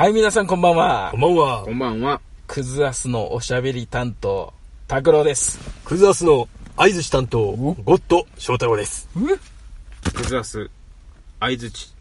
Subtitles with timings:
[0.00, 1.20] はい、皆さんこんばんはこん。
[1.20, 1.70] ばんはこ。
[1.72, 2.22] んばんは。
[2.46, 4.54] クズアスのおしゃべり担当、
[4.88, 5.58] 拓郎です。
[5.84, 9.10] クズアスの相槌担当、ゴッド翔太郎です。
[10.14, 10.70] クズアス、
[11.38, 11.92] 相づち、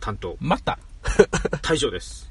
[0.00, 0.78] 担当、また、
[1.60, 2.26] 大将です。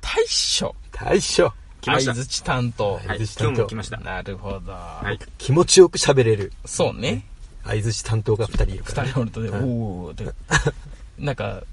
[0.00, 0.72] 大将？
[0.92, 1.52] 大将。
[1.80, 2.92] 来ました相づち担当。
[2.92, 3.96] はい、相槌今担当日も来ました。
[3.96, 4.70] なるほど。
[4.70, 5.18] はい。
[5.36, 7.26] 気持ちよく喋れるそうね。
[7.64, 9.08] 相槌担当が二人いるから、ね。
[9.08, 10.14] 二人おるとね、お
[11.18, 11.64] なんか、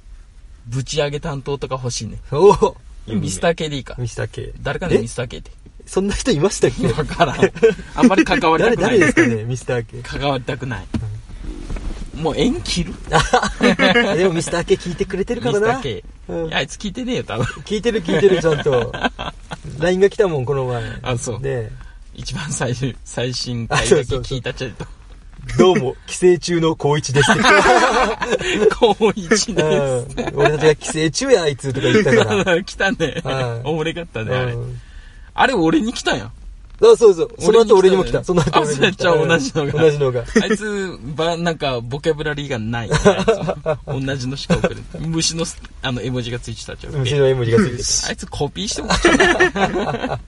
[0.68, 2.18] ぶち上げ担当とか欲しいね。
[2.32, 2.76] おお
[3.08, 3.96] ミスター K でいいか。
[3.98, 4.52] ミスター K。
[4.62, 5.00] 誰かね、え？
[5.00, 5.52] ミスター K って。
[5.86, 6.88] そんな人いましたっけ？
[6.88, 7.38] わからん。
[7.96, 9.00] あんまり関わりた誰、くない。
[9.00, 10.02] 誰ですかね、ミスター K。
[10.04, 10.86] 関わりたくない。
[12.16, 12.94] もう縁切る？
[14.18, 15.60] でもミスター K 聞いてくれてるからな。
[15.60, 16.04] ミスター K。
[16.30, 17.46] うんいやあいつ聞いてねえよ、多分。
[17.66, 18.94] 聞いてる聞いてる、ちゃんと。
[19.80, 20.84] LINE が来たもん、この前。
[21.02, 21.70] あそうね
[22.14, 24.86] 一番最終、最新回だけ聞いたちゃうと。
[25.58, 27.32] どうも、寄生虫の高一です。
[28.80, 32.56] 高一でうん俺たちが寄生虫や、あいつとか言ったから。
[32.56, 32.64] す。
[32.64, 33.68] 来たねはい。
[33.68, 34.56] おもれかったね、
[35.34, 36.32] あれ俺に来たんや。
[36.84, 37.30] あそうそう。
[37.38, 38.24] その後俺にも来た。
[38.24, 39.16] その後あ俺にも来た。
[39.16, 40.24] 同じのが同じのが。
[40.42, 42.90] あいつ、ば、なんか、ボキャブラリーがない。
[42.92, 44.78] あいつ同じのしか送る。
[45.00, 45.46] 虫の、
[45.84, 46.94] あの、絵文字がついてたじゃん。
[46.96, 47.84] 虫の絵文字がついてる。
[48.10, 50.20] あいつコピーしてもらっちゃうな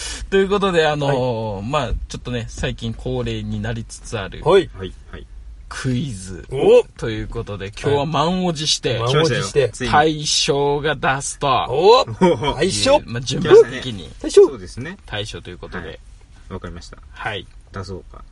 [0.30, 4.70] ということで、あのーまあちょっとね、最近恒例になりつつあるはい。
[4.76, 5.26] はい、はい。
[5.68, 9.70] クイズおということで、今日は満を持して、満を持して。
[9.86, 14.46] 大将が出すと、おおー相性まあ順番的に大将？
[14.46, 14.98] そうですね。
[15.06, 16.00] 大将ということで、
[16.48, 16.98] わかりました。
[17.12, 17.46] はい。
[17.72, 18.24] 出そうか。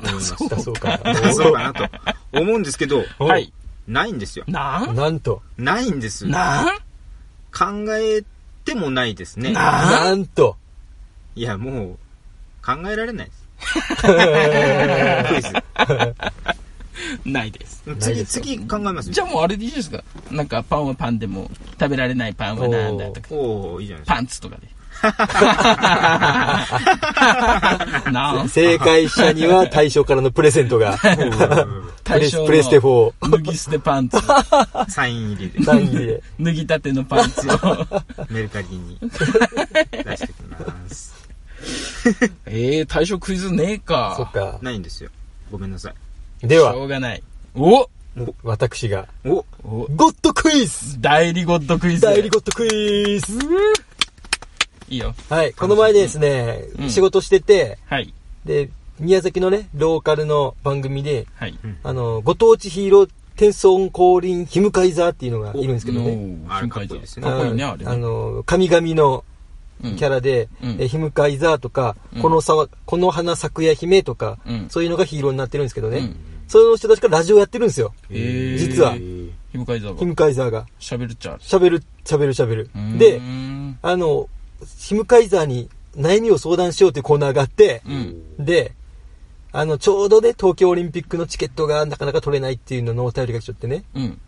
[0.00, 0.56] 思いました。
[0.56, 0.98] だそうか。
[1.04, 1.88] 出そうかなと
[2.32, 3.52] 思うんですけど、おはい。
[3.86, 4.44] ないんですよ。
[4.48, 4.94] なん？
[4.94, 6.26] なんと、ないんです。
[6.26, 6.66] なん？
[7.52, 8.22] 考え
[8.64, 9.52] てもないですね。
[9.52, 10.56] ななんと、
[11.38, 11.98] いや、もう、
[12.66, 13.46] 考えられないです。
[15.28, 15.52] クイズ。
[17.24, 17.82] ないです。
[17.84, 20.02] 次、ないですよ次考えますじゃあもうあれでいいですか？
[20.32, 23.28] なんかパンはパンでも食べられないパンはなんだとか。
[23.30, 24.14] おおいいじゃないですか。
[24.16, 24.68] パンツとかで。
[28.12, 31.08] なん正解者には大将からのプレゼントが、 プ
[32.04, 34.18] 大レスプレステ4、脱ぎ捨てパンツ。
[34.88, 36.22] サイン入りで、サイン入りで。
[36.40, 37.52] 脱ぎたてのパンツを。
[38.30, 39.08] メルカリに出
[40.16, 40.56] してきま
[40.88, 41.14] す。
[42.46, 44.14] ええー、大将クイズねえか。
[44.16, 44.58] そっか。
[44.62, 45.10] ないんですよ。
[45.50, 45.92] ごめんなさ
[46.42, 46.46] い。
[46.46, 47.22] ではしょ、うがない。
[47.54, 47.88] お
[48.42, 52.00] 私が、おおゴッドクイズ代理ゴッドクイズ。
[52.00, 53.38] 代理ゴッドクイズ
[54.90, 55.14] いいよ。
[55.28, 58.12] はい、この前ですねう、ん仕事してて、はい。
[58.44, 61.58] で、宮崎のね、ローカルの番組で、はい。
[61.82, 66.38] あの、ご当地ヒーロー天孫降臨ヒムカイザーっていうのがいるんですけどね。
[66.48, 67.90] あれかっこいいですねかっこいいね、あれね。
[67.90, 69.24] あの、神々の
[69.84, 75.98] うんキャラで、うんえヒムカイザーとか、うんこのさわ、この花咲くや姫とか、うんそういうのがヒーローになってるんですけどね。
[75.98, 76.16] うん
[76.48, 77.92] その人たちがラジオやってるんですよ。
[78.10, 80.66] えー実はえヒムカイザーヒムがカイザーが。
[80.80, 81.36] 喋るっちゃう。
[81.42, 83.20] 喋る、喋る、喋るで、
[83.82, 84.28] あの、
[84.78, 88.44] ヒムカイザーに悩みを相談しようというコーナーがあって、うん。
[88.44, 88.72] で、
[89.52, 94.20] あの、ちょうどね、東京オリンピックのチケットがなかなか取れないっていうののお便りが来ちゃってね、うん。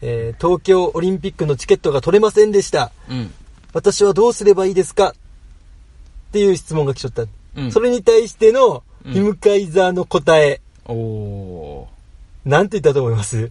[0.00, 2.92] えー東京オリンピックのチケットが取れませんでした。
[3.10, 3.34] うん。
[3.72, 5.10] 私はどうすればいいですか？
[5.10, 5.14] っ
[6.32, 7.24] ていう質問が来ちゃった。
[7.56, 7.72] うん。
[7.72, 11.86] それに対しての、うんヒムカイザーの答え、おー。
[12.44, 13.50] なんて言ったと思います？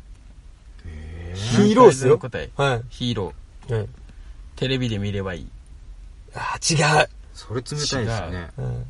[1.33, 2.19] ヒーローっすよ。
[2.89, 3.73] ヒーロー。
[3.75, 3.87] はい。
[4.55, 5.47] テレビで見ればいい。
[6.37, 7.09] あー違う。
[7.33, 7.97] それ冷たいです
[8.31, 8.51] ね。
[8.57, 8.85] うん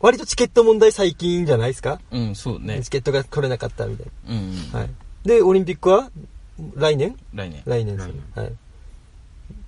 [0.00, 2.90] 割とチケット問題最近じゃないですか、うん、そうねチ。
[2.90, 4.70] ケットが取れなかったみたいうん。
[4.70, 4.78] な。
[4.78, 4.90] はい。
[5.24, 6.08] で、オリンピックは？
[6.76, 7.16] 来年？
[7.34, 7.62] 来年。
[7.66, 8.38] 来年ですね来。
[8.38, 8.52] はい。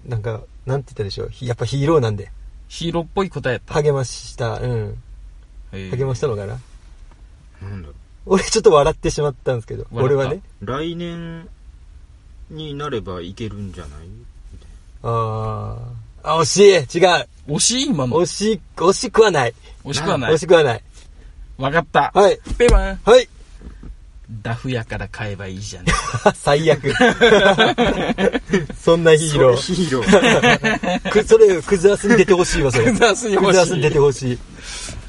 [0.07, 1.31] なんか、なんて言ったでしょう？
[1.31, 2.31] ひやっぱヒーローなんで。
[2.69, 3.75] ヒーローっぽい答えやった。
[3.75, 4.61] 励ました。
[4.61, 5.03] うん。
[5.73, 6.61] 励ましたのかな？
[7.61, 7.95] なんだろ
[8.27, 9.89] 俺ちょっと笑ってしまったんですけど。
[9.91, 10.17] 笑った？
[10.17, 10.43] 俺はね。
[10.63, 10.67] う。
[10.67, 11.49] 来年
[12.51, 14.07] になればいけるんじゃない？
[14.07, 14.25] み
[14.61, 14.69] たい
[15.03, 16.00] あー。
[16.23, 18.17] あ、惜しい違う惜しい今の。
[18.17, 19.55] 惜し、惜しくはない。
[19.85, 20.39] 惜しくはない惜。
[20.39, 20.83] しくはない。
[21.59, 22.11] わかった。
[22.15, 22.39] はい。
[22.59, 23.01] ペバン。
[23.05, 23.29] はい。
[24.43, 25.93] ダフ屋から買えばいいじゃね
[26.35, 26.93] 最悪。
[28.79, 29.57] そんなヒーロな。
[29.57, 31.01] それヒーロー。
[31.01, 31.11] ー。
[31.11, 32.93] く、それ、クズアスに出てほしいわ、それ。
[32.93, 34.39] クズアスに欲しいクズアスに出てほしい。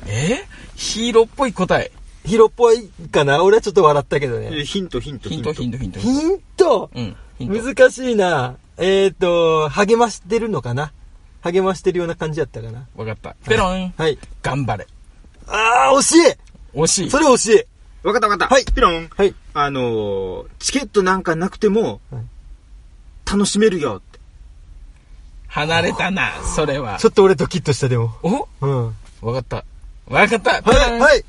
[0.07, 0.43] え？
[0.75, 1.91] ヒーローっぽい答え。
[2.25, 3.43] ヒーローっぽいかな？
[3.43, 4.49] 俺はちょっと笑ったけどね。
[4.51, 5.99] えヒント、ヒント、ヒント、ヒント、ヒント。
[5.99, 7.15] ヒントうん。
[7.37, 7.63] ヒント。
[7.63, 8.55] 難しいな。
[8.77, 10.91] えっ、ー、と、励ましてるのかな？
[11.41, 12.87] 励ましてるような感じやったかな。
[12.95, 13.35] わかった。
[13.45, 13.93] ペロン。
[13.97, 14.17] はい。
[14.41, 14.87] 頑張れ。
[15.47, 16.37] あー、惜し
[16.73, 17.07] 惜しい。
[17.07, 18.53] いそれ惜しいわかったわかった。
[18.53, 19.09] はいピロン。
[19.15, 19.35] はい。
[19.53, 22.23] あのー、チケットなんかなくてもはい、
[23.29, 24.19] 楽しめるよって。
[25.47, 27.07] 離れたな、それはち。
[27.07, 28.13] ょっと俺ドキッとした、でも。
[28.23, 28.47] お？
[28.61, 28.95] うん。
[29.21, 29.65] わかった。
[30.07, 30.63] わかった。
[30.63, 30.99] ペはい、ロン。
[30.99, 31.25] はい。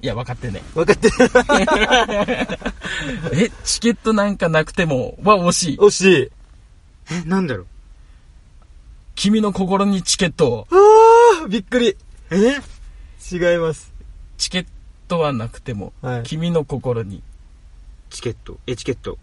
[0.00, 0.60] いや、分かってね。
[0.74, 1.14] 分かってる。
[3.44, 5.78] え、チケットなんかなくても、は惜しい。
[5.78, 6.30] 惜しい。
[7.12, 7.66] え、なんだろう。
[9.14, 10.66] 君の心にチケットを。
[10.70, 11.96] ああ、びっくり。
[12.30, 12.36] え？
[13.32, 13.92] 違います。
[14.38, 14.66] チケッ
[15.08, 17.22] トはなくても、はい君の心に。
[18.10, 18.58] チケット。
[18.66, 19.12] エチケット。
[19.12, 19.18] おお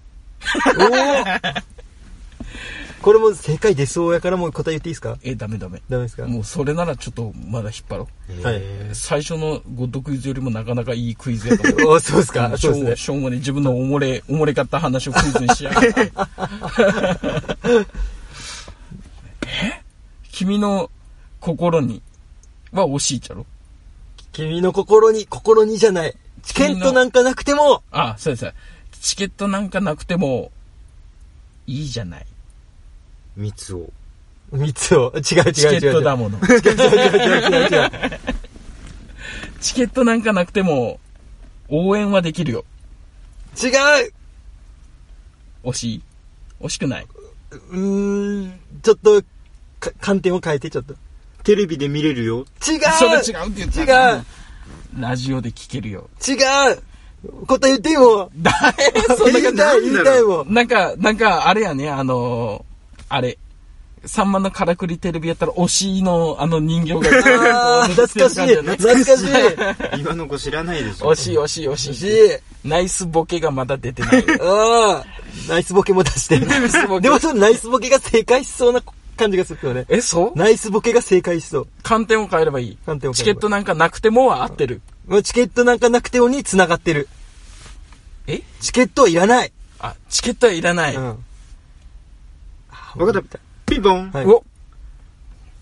[3.02, 5.18] これも正解出そうやからもう答え言っていいですか？
[5.24, 5.82] え、ダメダメ。
[5.90, 6.26] ダメですか？
[6.28, 8.44] もうそれならちょっとまだ引っ張ろう。
[8.44, 11.96] はいえ最初のゴッドクイズよりもなかなかいいクイズやと思う。
[11.96, 12.96] お そうですかしょうそうですね。
[12.98, 16.12] しょうもね、自分のおもれ、おもれかった話をクイズにしやがって。
[19.48, 19.79] え？
[20.32, 20.90] 君の
[21.40, 22.02] 心に
[22.72, 23.46] は惜しいっちゃろ？
[24.32, 26.16] 君の心に、心にじゃない。
[26.44, 28.54] チケットなんかなくても、あ、そうです。
[29.02, 30.52] チケットなんかなくても、
[31.68, 32.22] いいじゃない。
[32.22, 32.26] ー、
[33.42, 33.92] 三つを。
[34.52, 35.12] 三つを。
[35.16, 35.54] 違う違う違う違う。
[35.54, 36.38] チケットだもの。
[36.38, 38.20] 違う違う違う違う違う。
[39.62, 41.00] チケットなんかなくても、
[41.68, 42.66] 応援はできるよ。
[43.62, 44.14] 違う
[45.64, 46.04] 惜しい
[46.62, 47.08] 惜しくない
[47.52, 49.28] うーん、ちょっと、か
[50.00, 50.96] 観点を変えて、ちょっと。
[51.44, 52.46] テレビで見れるよ。
[52.68, 54.26] 違うそれ違うって言っちゃ違う
[55.00, 56.10] ラジオで聞けるよ。
[56.28, 56.38] 違う
[57.48, 60.54] 答え言っていいもんだえそんな感言いたい、言いたいもんじ。
[60.54, 63.38] なんか、なんか、あれやね、あのーあれ。
[64.06, 67.82] さんまのからくりテレビやったら、推しのあの人形が。
[67.84, 68.56] あー、懐かしい。
[68.56, 70.00] 懐かしい。
[70.00, 71.12] 今の子知らないでしょ。
[71.12, 72.68] 惜しい惜しい惜ししい。
[72.68, 74.26] ナイスボケがまだ出てない。
[74.42, 75.06] ああ、
[75.50, 76.40] ナイスボケも出して。
[76.70, 78.82] スボケでもそのナイスボケが正解しそうな
[79.20, 79.86] 感じがするよね。
[79.90, 80.38] え、そう？
[80.38, 81.68] ナイスボケが正解しそう。
[81.84, 82.78] 観点を変えればいい。
[82.86, 84.82] 観点を変えればチケットなんかなくてもは合ってる。
[85.08, 87.08] もうチケットなんかなくてもに繋がってる。
[88.28, 88.42] え？
[88.62, 89.52] チケットはいらない。
[89.80, 90.96] あ、チケットはいらない。
[90.96, 91.04] うん。
[92.96, 93.40] わかった。
[93.68, 94.10] ピンポン。
[94.12, 94.44] はいお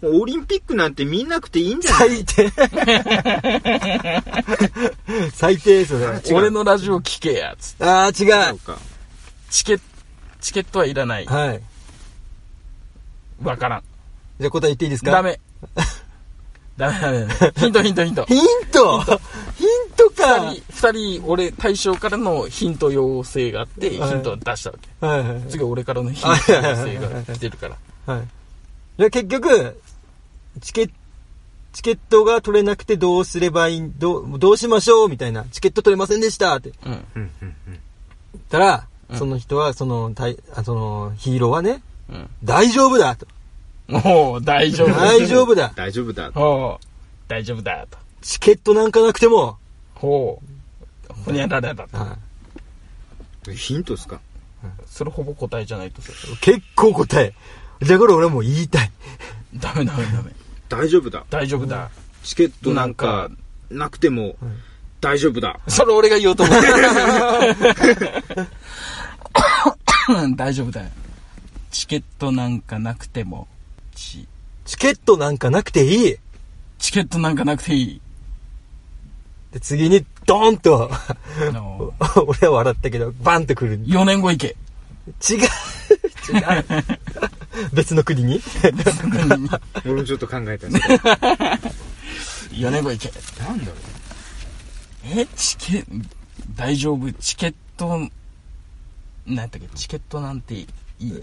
[0.03, 2.23] オリンピックなんて見なくていいんじゃない？
[2.23, 2.51] 最低。
[5.33, 6.05] 最低それ。
[6.05, 7.83] 違う俺のラジオ聞けや、つって。
[7.83, 8.25] ああ、違そ
[8.73, 8.77] う。
[9.49, 9.83] チケット、
[10.39, 11.25] チケットはいらない。
[11.25, 11.61] はい。
[13.43, 13.83] わからん。
[14.39, 15.11] じゃあ答え言っていいですか？
[15.11, 15.21] ダ。
[15.23, 15.39] メ。
[16.77, 17.51] ダメダメダメ。
[17.57, 18.25] ヒントヒントヒント。
[18.25, 18.37] ヒン
[18.71, 19.01] ト？
[19.01, 25.05] ヒントか二人、二人、俺、対象からのヒント要請があって、ヒはいントを出したわけ。
[25.05, 25.43] はいはいはい。
[25.49, 28.13] 次俺からのヒント要請が来てるから。
[28.13, 28.27] はい。
[28.99, 29.81] じゃあ結局、
[30.61, 30.89] チケ
[31.73, 35.45] チケットが取れなくてどうすればいい、どう、どうしましょうみたいな。
[35.51, 36.91] チケット取れませんでしたってうん。
[36.91, 37.55] うん、うん、うん。
[37.65, 37.79] 言っ
[38.49, 41.81] たら、うんその人は、その、たいあその、ヒーローはね、うん。
[42.43, 43.27] 大丈夫だと。
[43.87, 44.93] もう、大丈夫。
[44.93, 45.71] 大丈夫だ。
[45.75, 46.31] 大丈夫だ。
[46.31, 46.85] ほう。
[47.27, 47.97] 大丈夫だ、と。
[48.21, 49.57] チケットなんかなくても、
[49.95, 50.41] ほ
[51.09, 51.13] う。
[51.25, 51.97] ほにゃららだと。
[51.97, 52.17] は
[53.53, 54.19] ヒントですか？
[54.87, 56.01] それほぼ答えじゃないと
[56.41, 57.33] 結構答え。
[57.81, 58.91] だから俺はもう言いたい。
[59.55, 60.31] ダメダメダメ。
[60.67, 61.23] 大丈夫だ。
[61.29, 61.89] 大丈夫だ。
[62.23, 63.29] チケットなんか
[63.69, 64.35] なくても
[64.99, 65.59] 大丈夫だ。
[65.67, 66.67] それ俺が言おうと思って。
[70.35, 70.87] 大丈夫だよ。
[71.77, 73.47] チケットなんかなくても、
[73.93, 74.27] チ、
[74.65, 76.15] チケットなんかなくていい。
[76.79, 78.01] チケットなんかなくていい。
[79.51, 81.15] で、次に、ドーンと、あ
[81.51, 81.93] の、
[82.25, 83.75] 俺は笑ったけど、バンと来る。
[83.85, 83.99] 違う。
[84.01, 84.47] 4年後行け。
[84.47, 85.47] 違う。
[87.73, 88.41] 別の国に
[89.85, 91.03] 俺もちょっと考えたんですけど。
[91.03, 93.13] 4年後行け。
[93.43, 93.71] なんだろ
[95.05, 95.85] え、チケ、
[96.55, 97.13] 大丈夫？
[97.13, 97.99] チケット、
[99.27, 99.67] なんやったっけ？
[99.75, 100.67] チケットなんてい
[100.99, 101.13] い？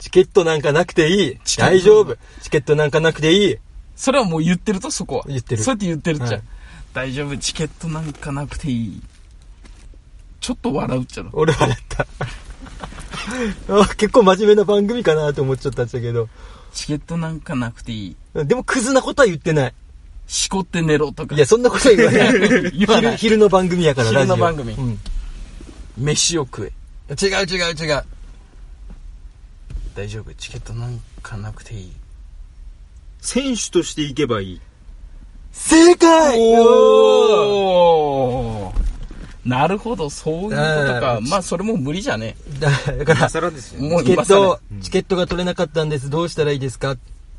[0.00, 1.38] チケットなんかなくていい。
[1.56, 2.16] 大丈夫。
[2.42, 3.56] チケットなんかなくていい。
[3.94, 5.24] それはもう言ってると、そこは。
[5.28, 6.26] 言ってるそうやって言ってるっちゃ。
[6.26, 6.42] はい
[6.92, 9.00] 大丈夫、チケットなんかなくていい。
[10.40, 11.30] ちょっと笑うっちゃろ。
[11.34, 12.06] 俺笑った。
[13.68, 16.28] あ結構真面目な番組かなと思っちゃったんだけど。
[16.72, 18.16] チケットなんかなくていい。
[18.34, 19.74] でもクズなことは言ってない。
[20.26, 21.38] しこって寝ろとかい。
[21.38, 22.32] や、そんなことは言わない。
[22.74, 24.98] 言わない昼昼の番組やから、昼の番組うん。
[25.96, 27.14] 飯を食え。
[27.14, 28.04] 違う違う違う。
[29.94, 31.92] 大丈夫、チケットなんかなくていい？
[33.20, 34.60] 選手として行けばいい。
[35.52, 38.80] 正解おー
[39.44, 40.56] なるほど、そういうこと
[41.00, 41.18] か。
[41.18, 42.36] うんまあ、それも無理じゃね。
[42.58, 43.88] だだから今、更ですよね。
[43.88, 46.08] もうチケットうん、チケットが取れなかったんです。
[46.10, 46.92] どうしたらいいですか、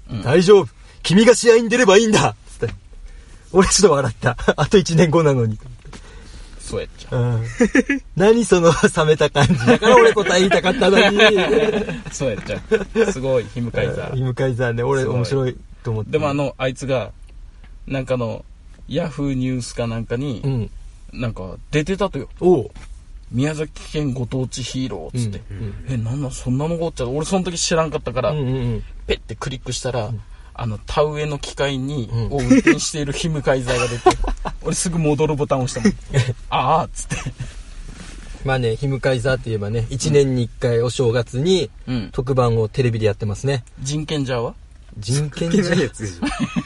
[0.10, 0.70] うん大丈夫。
[1.04, 2.76] 君が試合に出ればいいんだつって。
[3.54, 4.38] 俺ちょっと笑った。
[4.58, 5.58] あと1年後なのに。
[6.72, 7.44] そうやっちゃうん。
[8.16, 9.54] 何その冷めた感じ。
[9.66, 11.18] だから俺答え言いたかったのに。
[11.18, 11.20] う。
[12.14, 12.62] そうやっちゃ
[13.06, 13.12] う。
[13.12, 14.34] すごい、ヒムカイザー。
[14.34, 16.12] 向井さんね、俺すごい面白いと思って。
[16.12, 17.12] でもあ、の、あいつが、
[17.88, 18.46] なんかの、
[18.88, 20.70] ヤフーニュースかなんかにう、ん。
[21.12, 22.30] なんか出てたとよ。
[22.40, 22.72] おう。
[23.32, 25.42] 宮崎県ご当地ヒーローっつって。
[25.52, 28.84] うんえ、なんなんそんなのがおっちゃう俺その時知らんかったから、うんうんうん。
[29.08, 30.12] ペッてクリックしたら、
[30.54, 34.18] あの、田植えの機械に、うんを運転しているヒムカイザーが出て、
[34.64, 35.94] 俺すぐ戻るボタンを押したもん。
[36.50, 37.16] ああ、つって。
[38.44, 42.10] まあね、ヒムカイザーって言えばね、1年に1回お正月にうん。
[42.12, 43.64] 特番をテレビでやってますね。
[43.82, 44.56] 人権者は？
[44.98, 45.62] 人権じ。
[45.62, 45.64] ゃ、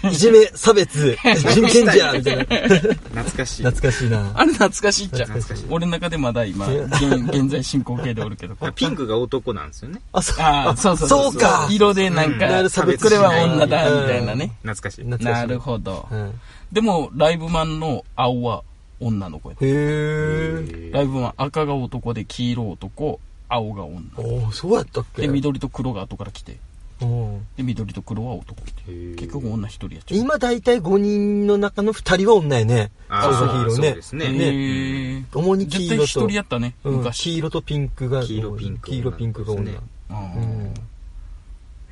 [0.10, 2.44] いじめ、差別、人権じゃみたいな。
[3.14, 3.64] 懐かしい。
[3.64, 4.32] 懐かしいな。
[4.34, 5.66] あれ懐かしいっちゃ懐かしい。
[5.70, 8.56] 俺の中でまだ今、うん現現在進行形でおるけど。
[8.74, 10.02] ピンクが男なんですよね。
[10.12, 14.52] あ、そうそうそうそうか色でなんうんか、なる差別これは女しだ、みたいなね。
[14.64, 15.04] 懐かしい。
[15.06, 16.08] 懐かしいなるほど。
[16.12, 16.32] うん
[16.72, 18.64] でも、ライブマンの青は
[19.00, 20.90] 女の子やへえ。
[20.92, 24.02] ライブマン赤が男で黄色男、青が女。
[24.18, 25.22] おおそうやったっけ？
[25.22, 26.58] で、緑と黒が後から来て。
[27.02, 27.48] うん。
[27.58, 28.62] で、緑と黒は男。
[28.86, 30.20] 結局女一人やっちゃう。
[30.20, 32.92] 今大体5人の中の2人は女やね。
[33.10, 33.88] あそうそうヒーローね。
[33.88, 34.26] そうですね。
[34.26, 37.24] へねー主に黄色絶対一人とやったね、うん、昔。
[37.32, 38.90] 黄色とピンクが黄色ピンク。
[38.90, 39.72] 黄色ピンクが女。
[39.72, 39.78] ね
[40.10, 40.74] うん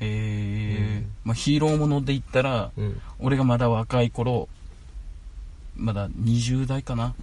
[0.00, 1.12] え、うん。
[1.24, 3.00] まあヒーローもので言ったら、うん。
[3.18, 4.48] 俺がまだ若い頃、
[5.76, 7.14] まだ20代かな。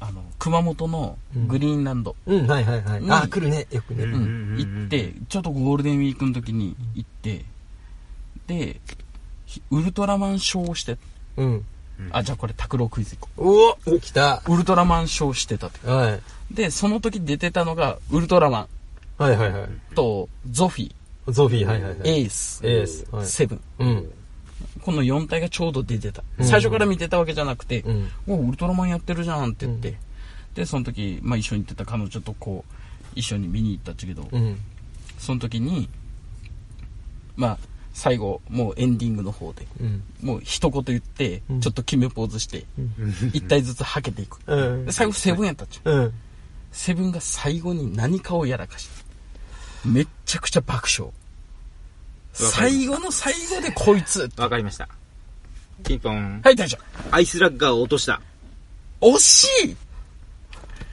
[0.00, 3.00] あの、熊本のグリーンランド、うんはいはいはい。
[3.00, 3.66] うんあ来るね。
[3.70, 4.04] よくね。
[4.04, 4.14] うん。
[4.14, 7.44] うん行って、ちょっとゴールデンウィークの時に行って、
[8.46, 8.80] で、
[9.46, 10.98] ひウルトラマンショーをして、
[11.36, 11.64] うん。
[12.12, 14.42] あ、じゃあこれ拓郎クイズ行こおお来た。
[14.46, 14.54] う。
[14.54, 15.86] ウルトラマンショーしてたって。
[15.88, 16.20] はい。
[16.54, 18.68] で、その時出てたのが、ウルトラマ
[19.18, 19.62] はいはいはい。
[19.62, 20.92] ンと、ゾフィ
[21.26, 21.98] ゾフィーはいはいはい。
[22.00, 23.26] ー、エース、エースはい。
[23.26, 23.60] セブン。
[23.80, 24.10] うん
[24.82, 26.22] この4体がちょうど出てた。
[26.38, 26.46] うん。
[26.46, 28.08] 最初から見てたわけじゃなくて、うん。
[28.26, 29.96] おウルトラマンやってるじゃんって言って、
[30.54, 32.72] で、その時、まあ一緒に行ってた彼女とこう、
[33.14, 34.58] 一緒に見に行ったっちゃけど、うん。
[35.18, 35.88] その時に、
[37.36, 37.58] まあ、
[37.92, 40.02] 最後、もうエンディングの方で、うん。
[40.22, 41.60] もう一言言って、うん。
[41.60, 42.64] ちょっと決めポーズして、
[43.32, 44.38] 一体ずつはけていく。
[44.46, 44.86] うん。
[44.86, 45.96] で最後セブンやったっちゃう。
[45.96, 46.14] うん。
[46.70, 49.04] セブンが最後に何かをやらかして、
[49.84, 51.12] めっちゃくちゃ爆笑。
[52.38, 54.88] 最後の最後でこいつわかりました。
[55.84, 56.40] ピンポン。
[56.44, 56.78] はい、大丈
[57.10, 58.20] アイスラッガーを落とした。
[59.00, 59.16] 夫。
[59.16, 59.76] 惜しい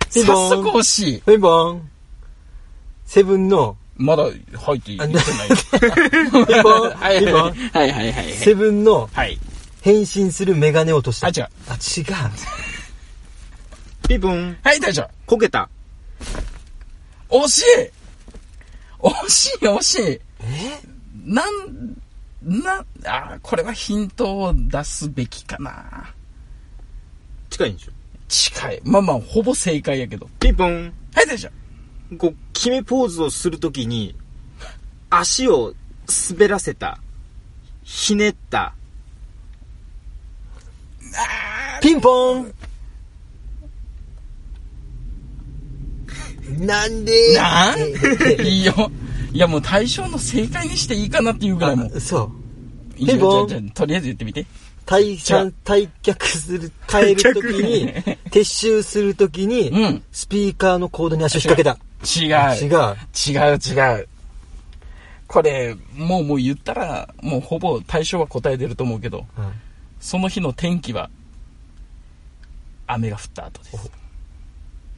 [0.10, 1.90] 早ピンポン速惜しいピンポン
[3.06, 5.18] セブンのまだ入っていってない。
[6.48, 8.34] ピンポンはいピンポンはいはいはいはい。
[8.34, 9.40] セブンのはい。
[9.82, 11.50] 変身するメガネを落としたあ、違う。
[11.70, 12.06] あ違う
[14.10, 14.58] ピンポン。
[14.64, 15.10] はい、大丈夫。
[15.28, 15.70] こけた。
[17.30, 17.64] 惜しい
[19.00, 20.95] 惜しい惜しいえ？
[21.26, 21.98] なん、
[22.42, 26.14] な、あ、これはヒントを出すべきかな。
[27.50, 27.92] 近いんでしょ？
[28.28, 28.82] 近い。
[28.84, 30.30] まあまあ、ほぼ正解やけど。
[30.40, 30.94] ピンポン。
[31.14, 31.50] はい、大丈
[32.18, 34.16] こう、決めポーズをするときに、
[35.10, 35.74] 足を
[36.30, 37.00] 滑らせた。
[37.84, 38.76] ひねった。
[41.82, 42.54] ピンポン
[46.60, 47.14] なんで？
[47.32, 47.42] 夫。
[47.42, 47.80] なん
[48.46, 48.92] いいよ。
[49.36, 51.98] いや、もう対象の正解にしていいかなっていうぐらいもう。
[51.98, 52.32] あそう。
[52.98, 54.46] いいよピンポンじゃあじゃあとりあえず言ってみて。
[54.86, 57.94] 退散、退却する、変えるときに、
[58.32, 60.04] 撤収するときに、うん。
[60.14, 61.78] スピーカーのコードに足を引っ掛けた。
[62.08, 62.94] 違違う。
[62.94, 62.96] う。
[63.30, 64.08] 違う違う。
[65.28, 69.52] これ、もうもう言ったら、もうほぼ対象は答え出ると思うけど、うん
[70.00, 71.10] その日の天気は、
[72.86, 73.92] 雨が降った後です。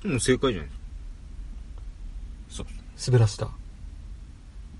[0.04, 0.72] もう正解じゃない
[2.50, 2.68] そう。
[3.08, 3.50] 滑らせた。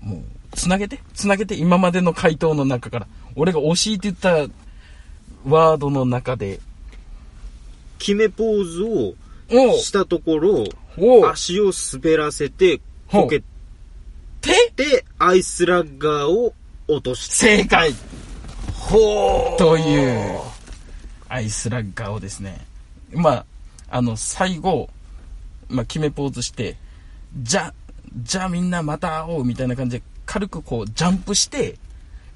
[0.00, 0.22] もう、
[0.56, 3.06] つなげて、つなげて、今までの回答の中から。
[3.36, 4.52] 俺が惜しいって言った
[5.44, 6.60] ワードの中で、
[7.98, 9.14] 決めポーズを
[9.78, 10.64] したところ、
[11.28, 13.44] 足を滑らせて、こけて、
[14.78, 16.54] て、アイスラッガーを
[16.86, 17.34] 落とした。
[17.34, 17.92] 正解。
[18.72, 20.40] ほという、
[21.28, 22.64] アイスラッガーをですね、
[23.12, 23.46] まあ、
[23.90, 24.88] あの、最後、
[25.68, 26.76] まあ、決めポーズして、
[27.36, 27.74] じゃ、
[28.16, 31.76] じゃあみんなまた会おうみたいな感じで、軽くこう、ジャンプして、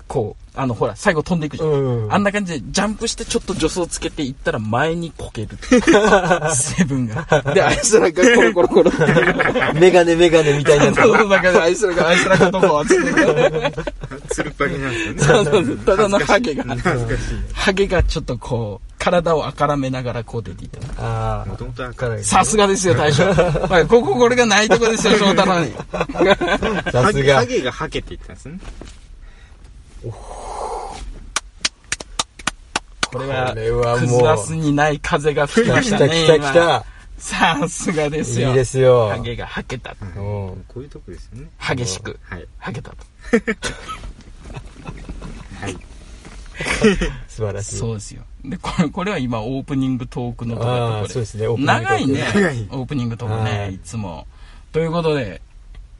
[0.09, 1.71] こう、あの、ほら、最後飛んでいくじゃん。
[1.71, 5.57] うんあんな感じで、ジャンプしてちょっと助走つけていったら前にこける。
[6.55, 7.27] セブンが。
[7.55, 9.81] で、アイスラッガーコロコロコロって。
[9.81, 11.03] メガネメガネみたいな。
[11.03, 13.73] その中でアイスラッガー、アイスラッガーどこはつって。
[14.29, 15.19] つるっぱげなんですよね。
[15.21, 16.65] そうそうそうただのハゲが。
[16.65, 17.07] 恥ずかしい。
[17.55, 21.43] ハゲがちょっとこう、体をあからめながらこう出ていった。
[21.43, 21.93] あもともとはあ。
[22.23, 23.25] さすがですよ、大将。
[23.35, 25.73] はい、こここれがないとこですよ、翔太郎に。
[26.93, 27.45] さすがハ。
[27.45, 28.61] ゲがハケって言ったんですね。
[33.13, 36.09] これは、これはもうクズラスにない風が吹きま来したね。
[36.09, 36.85] た来た来今た。
[37.19, 38.51] さすがですよ。
[38.51, 39.09] いいですよ。
[39.09, 39.97] ハゲがはけた。
[40.01, 40.09] うん
[40.69, 41.49] こういうとこですよね。
[41.59, 42.21] 激しく。
[42.23, 42.47] はい。
[42.57, 42.97] はけたと。
[45.61, 45.77] はい。
[47.27, 47.79] 素晴らしい。
[47.79, 48.23] そうですよ。
[48.45, 51.47] で、これ、これは今オープニングトークのとこあろあ、そうですね。
[51.59, 52.25] 長いね。
[52.35, 54.27] 長いオープニングトークはね、いいつも。
[54.73, 55.41] ということで、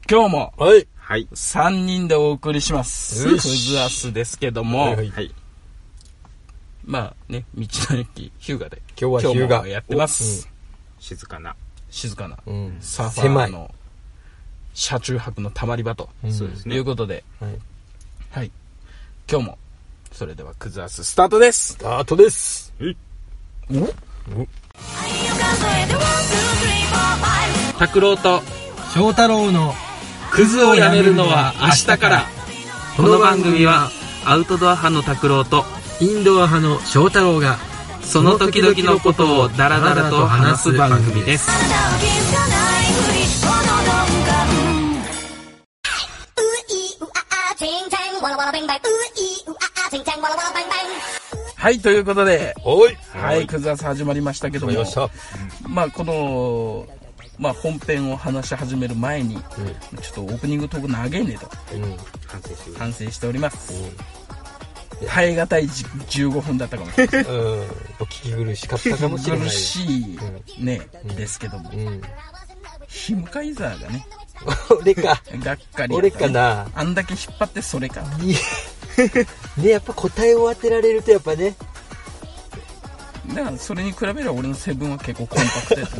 [0.09, 0.87] 今日もはい。
[0.97, 1.27] はい。
[1.33, 3.23] 3人でお送りします。
[3.27, 5.33] クズアスですけども、はい。
[6.85, 10.49] まあね、道の駅ヒューガで今日はヒューガもやってます。
[10.99, 11.55] 静かな。
[11.89, 12.77] 静かなうん。
[12.81, 13.49] サーファ狭い。
[13.49, 13.73] ーの
[14.73, 17.57] 車中泊のたまり場とうんそうですねいうことで、はい。
[18.31, 18.51] はい。
[19.29, 19.57] 今日も、
[20.13, 22.71] それではクズアススタートですスタートです。
[27.79, 28.41] 拓郎と
[28.93, 29.73] 翔太郎の
[30.31, 32.25] クズをやめるのは明日から。
[32.95, 33.89] この番組は
[34.23, 35.65] アウトドア派の拓郎と
[35.99, 37.57] インドア派の翔太郎が
[38.03, 41.49] その時々のことをダラダラと話す番組です。
[51.55, 55.05] はい、ということで、おいはい、クズアス始まりましたけども始ま
[55.67, 56.87] りま、あこの、
[57.37, 61.83] まあ本編を話し始める前に、ちょっとオープニングトーク長えねとうん。
[61.83, 61.97] うん。
[62.27, 63.71] 反省して反省しております。
[65.07, 67.23] 耐え難いじ15分だったかもしれない。
[67.23, 67.61] うん。
[67.61, 69.47] お聞き苦しかったかもしれない。
[69.47, 70.17] 苦しい
[70.59, 70.81] ね、
[71.15, 72.01] ですけども、うん。
[72.87, 74.07] ヒムカイザーがね、
[74.81, 75.21] 俺か。
[75.33, 76.67] がっかりね俺かな。
[76.73, 78.01] あんだけ引っ張ってそれか。
[78.21, 78.33] い
[79.57, 81.55] ね、やっぱ答えを当てられるとやっぱね。
[83.33, 85.97] だからそれに比べれば俺のセブンは結構コンパクトやった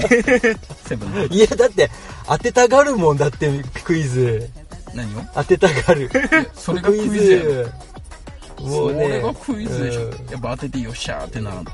[0.47, 0.57] ね。
[0.85, 1.25] セブンの。
[1.25, 1.89] いや、だって、
[2.27, 4.50] 当てたがるもんだって、クイズ。
[4.93, 5.21] 何を？
[5.33, 6.09] 当てたがる。
[6.53, 8.67] それがクイズやろ。
[8.67, 9.03] もうね。
[9.03, 10.01] それがクイズでしょ。
[10.03, 11.71] うんやっぱ当ててよっしゃーってならんと。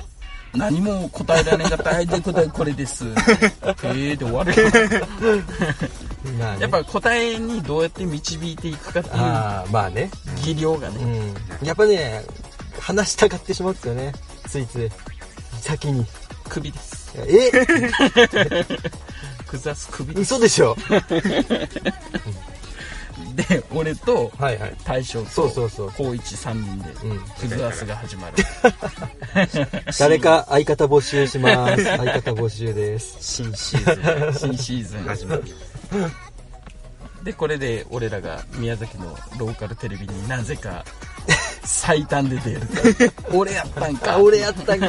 [0.53, 1.89] 何も答えられなかった。
[1.91, 3.05] はい、で答えこれです。
[3.05, 4.53] えーで終わる
[6.37, 10.09] ねやっぱ答えにどうやって導いていくかっていうああ、まあね。
[10.43, 10.97] 技量がね、
[11.61, 11.67] うん。
[11.67, 12.23] やっぱね、
[12.79, 14.11] 話したがってしまうんですよね。
[14.47, 14.89] ついつい。
[15.61, 16.05] 先に。
[16.49, 17.13] 首です。
[17.15, 17.51] え？
[19.47, 20.35] クザス首です。
[20.35, 20.75] 嘘でしょ
[23.48, 24.31] で、俺と。
[24.84, 27.19] 大将とそうそうそう高一3人で、うん。
[27.39, 28.36] クズアスが始まる。
[29.98, 31.84] 誰か相方募集します。
[31.98, 33.17] 相方募集です。
[33.19, 35.43] 新シーズ新シーズンン始まる。
[37.24, 40.86] でこれで俺らが宮崎のローカルテレビになぜか
[41.63, 42.62] 最短で出る
[43.34, 44.88] 俺やったんかあ、俺やったんか。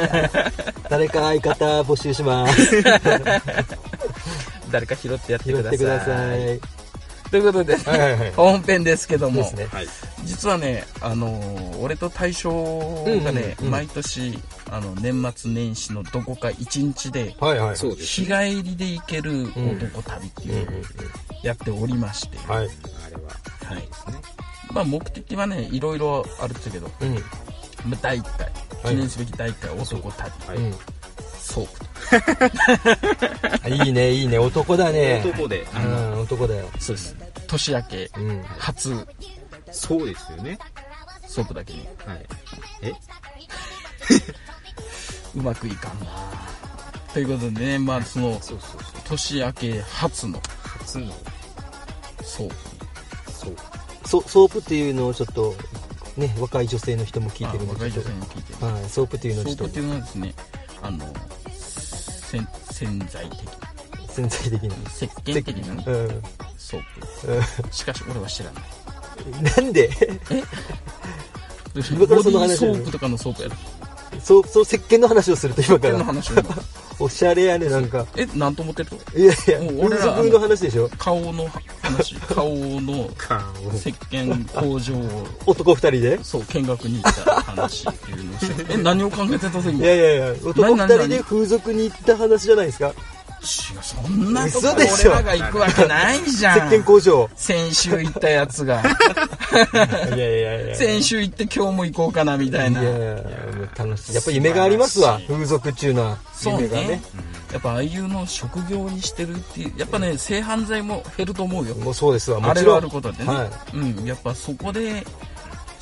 [0.88, 2.82] 誰か相方募集します。
[4.70, 6.79] 誰か拾ってやってください。
[7.30, 9.66] ということで、はいはいはい本編ですけどもですね。
[9.66, 9.86] はい。
[10.24, 14.38] 実はね、あのー俺と大将がね、うんうんうん毎年
[14.70, 17.76] あの年末年始のどこか一日ではいはい。
[17.76, 20.82] 日帰りで行ける男旅っていうのを
[21.42, 22.66] やっておりまして、はい。
[22.66, 23.22] あれは。
[23.64, 23.88] はい
[24.72, 27.14] まあ、目的はねいろいろあるんですけど、うん。
[27.88, 28.52] まあ、第1回
[28.92, 30.74] 記念すべき第1回男旅、はい。
[31.58, 31.80] うんソープ
[33.60, 34.38] とあいいね、いいね。
[34.38, 35.22] 男だね。
[35.24, 36.68] 男で、あうの、ん、男だよ。
[36.78, 38.42] そうです年明けうん。
[38.58, 39.06] 初
[39.72, 40.58] そうですよね。
[41.26, 42.26] ソープだけにはい。
[42.82, 42.92] え？
[45.36, 46.06] うまくいかんな
[47.12, 48.80] ということでねまあそのそうそうそう。
[49.04, 50.40] 年明け初の
[50.80, 51.12] 初の、
[52.24, 52.54] ソープ
[53.32, 53.56] そう。
[54.06, 55.54] ソソープっていうのをちょっと、
[56.16, 60.34] ね、若い女性の人も聞いてるんで、あ若い女性に聞いてるはい、ソープっていうのをちょっとソープっていうのはですね
[60.82, 61.04] あの
[62.30, 63.50] 洗洗剤的な。
[64.08, 64.74] 洗剤的な。
[64.88, 65.74] 石鹸的な。
[65.74, 66.22] ねうん。
[66.56, 66.82] ソー
[67.66, 68.64] プしかし俺は知らない。
[69.26, 69.90] うんなんで？
[71.92, 73.54] 今からその話ボディーソープとかのソープやろ
[74.22, 76.04] そう、そう、石鹸の話をすると今か石鹸のら。
[76.06, 76.32] 話
[76.98, 78.06] おしゃれやね、なんか。
[78.16, 78.26] え？
[78.34, 78.90] なんと思ってる？
[79.16, 80.90] いやいや、俺らの話でしょ。
[80.98, 81.48] 顔の
[81.92, 82.48] 話顔
[82.80, 83.40] の顔。
[83.74, 85.26] 石鹸工場を。
[85.46, 86.18] 男二人で？
[86.24, 88.66] そう見学に行った話っていうのをして。
[88.74, 92.92] え何を考えてた時いにやいやいや、男二人で風俗に行った話じゃないですか？
[93.40, 93.42] 違
[93.78, 97.30] うそんなとこ俺らが行くわけないじゃ石ん鹸工場。
[97.36, 98.82] 先週行ったやつが
[99.52, 100.76] いやいやいや。
[100.76, 103.16] 先週行って今日も行こうかなみたいないやいや、
[103.76, 104.14] 楽しい。
[104.14, 107.02] やっぱ夢がありますわ風俗中のそうね夢がね。
[107.52, 112.74] やっぱああいうのを職業にしてるっていうやっぱね性犯罪も減ると思うよもうそうですわ、もあれちろん。
[112.74, 115.04] があることでね、はうん、やっぱそこで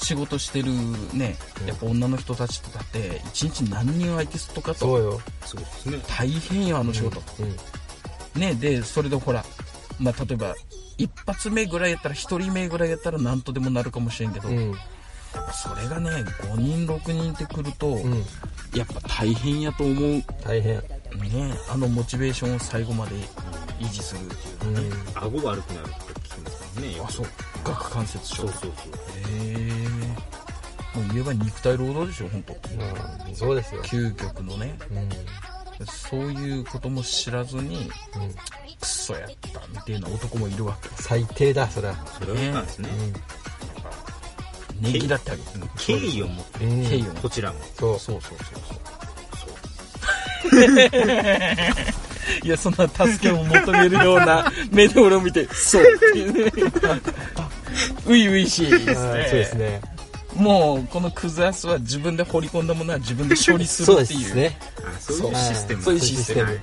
[0.01, 0.73] 仕事してる
[1.13, 5.21] ねやっぱ女の人たちとかって一日何人相手するとかとそうよ。
[5.45, 5.99] そうですね。
[6.09, 8.41] 大変よあの仕事、うん。
[8.41, 9.45] ねでそれでほら
[9.99, 10.55] まあ例えば
[10.99, 14.75] 一発目ぐらいやったら一人目ぐらいやったら何とでもなるかもしれんけど、うん。
[15.53, 16.11] それがね
[16.43, 18.25] 5人6人ってくると、うん。
[18.75, 20.83] やっぱ大変やと思うね大変。
[21.71, 23.15] あのモチベーションを最後まで
[23.81, 24.93] 維持するっていううん。
[25.15, 27.01] 顎が悪くなるって聞きますもんね。
[27.03, 27.27] あそう
[27.65, 28.93] 顎関節症そうそうそう。
[29.33, 33.83] へえもう言えば肉体労働でしょ本当まあ、そうですよ。
[33.85, 35.09] 究極のねうん。
[35.87, 38.35] そういうことも知らずに、うん。
[38.81, 40.89] クソやったみたいな男もいるわけ。
[41.03, 41.95] 最低だ、それは。
[42.19, 42.89] それなんですね。
[44.81, 46.89] ネギだってあげて敬意を持って、うん。
[46.89, 47.59] 敬意をこちらも。
[47.79, 47.99] そう。
[47.99, 48.79] そうそうそうそう。
[52.45, 55.85] いや、そんな助けを求めるような 目で俺を見て、そう
[58.07, 58.95] ういういしいですね。
[58.95, 59.81] はいそうですね。
[60.35, 64.29] もう、このクズアスは自分で掘り込んだものは自分で処理するそうでっていう。
[64.29, 64.57] すね。
[65.09, 65.83] あそういうシステム。
[65.83, 66.61] そういうシステムはい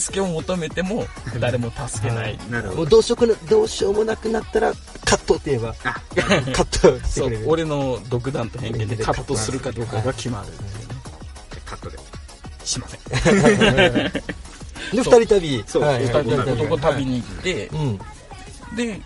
[0.00, 1.06] 助けを求めても、
[1.38, 2.38] 誰も助けない。
[2.48, 2.76] なるほど。
[2.78, 4.72] もうどうしようもなどうしようもなくなったら、
[5.04, 5.92] カットって言えば、あ、
[6.54, 10.48] カットしてそうくれる。、俺の独断と偏見でカットするかどうかが決まる。
[11.66, 11.98] カットで。
[12.64, 13.00] しません。
[13.02, 14.12] で、
[14.92, 15.64] 二人旅。
[15.66, 17.98] そうはい、二人で二人男旅に行って、うん。
[18.76, 18.98] で、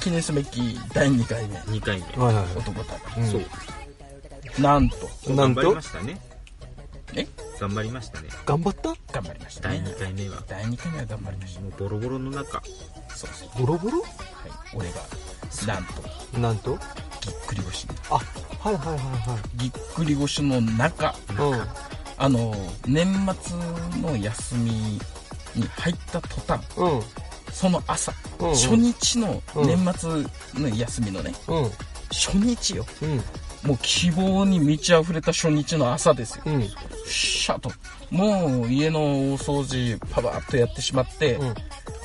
[0.00, 2.22] 記念すべき第2回目、2回目。
[2.22, 3.22] はいはい男旅。
[3.22, 3.30] はい。
[3.30, 3.42] そう。
[4.60, 4.96] なんと、
[5.32, 5.62] なんと？
[5.62, 6.20] 頑張りま、したね。
[7.14, 7.26] え？
[7.60, 8.28] 頑張りましたね。
[8.46, 8.94] 頑張った？
[9.12, 9.90] 頑張りました第ね。
[9.90, 10.42] 2回目は。
[10.48, 11.60] 第2回目は頑張りました。
[11.60, 12.62] もうボロボロの中。
[13.14, 13.66] そうそう。
[13.66, 14.00] ボロボロ？
[14.00, 14.10] はい。
[14.74, 14.96] 俺が、
[15.66, 16.78] なんと、なんと？
[17.20, 17.86] ぎっくり腰。
[18.10, 21.60] あ、はいはいはぎっくり腰の中、いはい。
[22.16, 22.54] あの、
[22.86, 23.06] 年
[23.42, 23.56] 末
[24.00, 25.00] の休みに
[25.76, 26.98] 入った途端、うん。
[26.98, 27.02] うん。
[27.52, 31.70] その朝、うんうん初日の年末の休みのね、うん。
[32.10, 32.84] 初日よ。
[33.02, 33.22] うん。
[33.64, 36.44] もう希望に満ち溢れた初日の朝ですよ。
[36.46, 36.62] うん。
[37.06, 37.70] シャッと。
[38.10, 41.54] もう家のお掃除パパッとやってしまって、うん。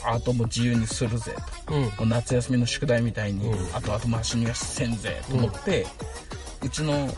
[0.06, 1.76] あともう自由にするぜと。
[1.76, 1.84] うん。
[1.84, 5.86] もう夏休みの宿題みたいに、うんあと後回しにはせんぜと思って、
[6.64, 7.10] うちの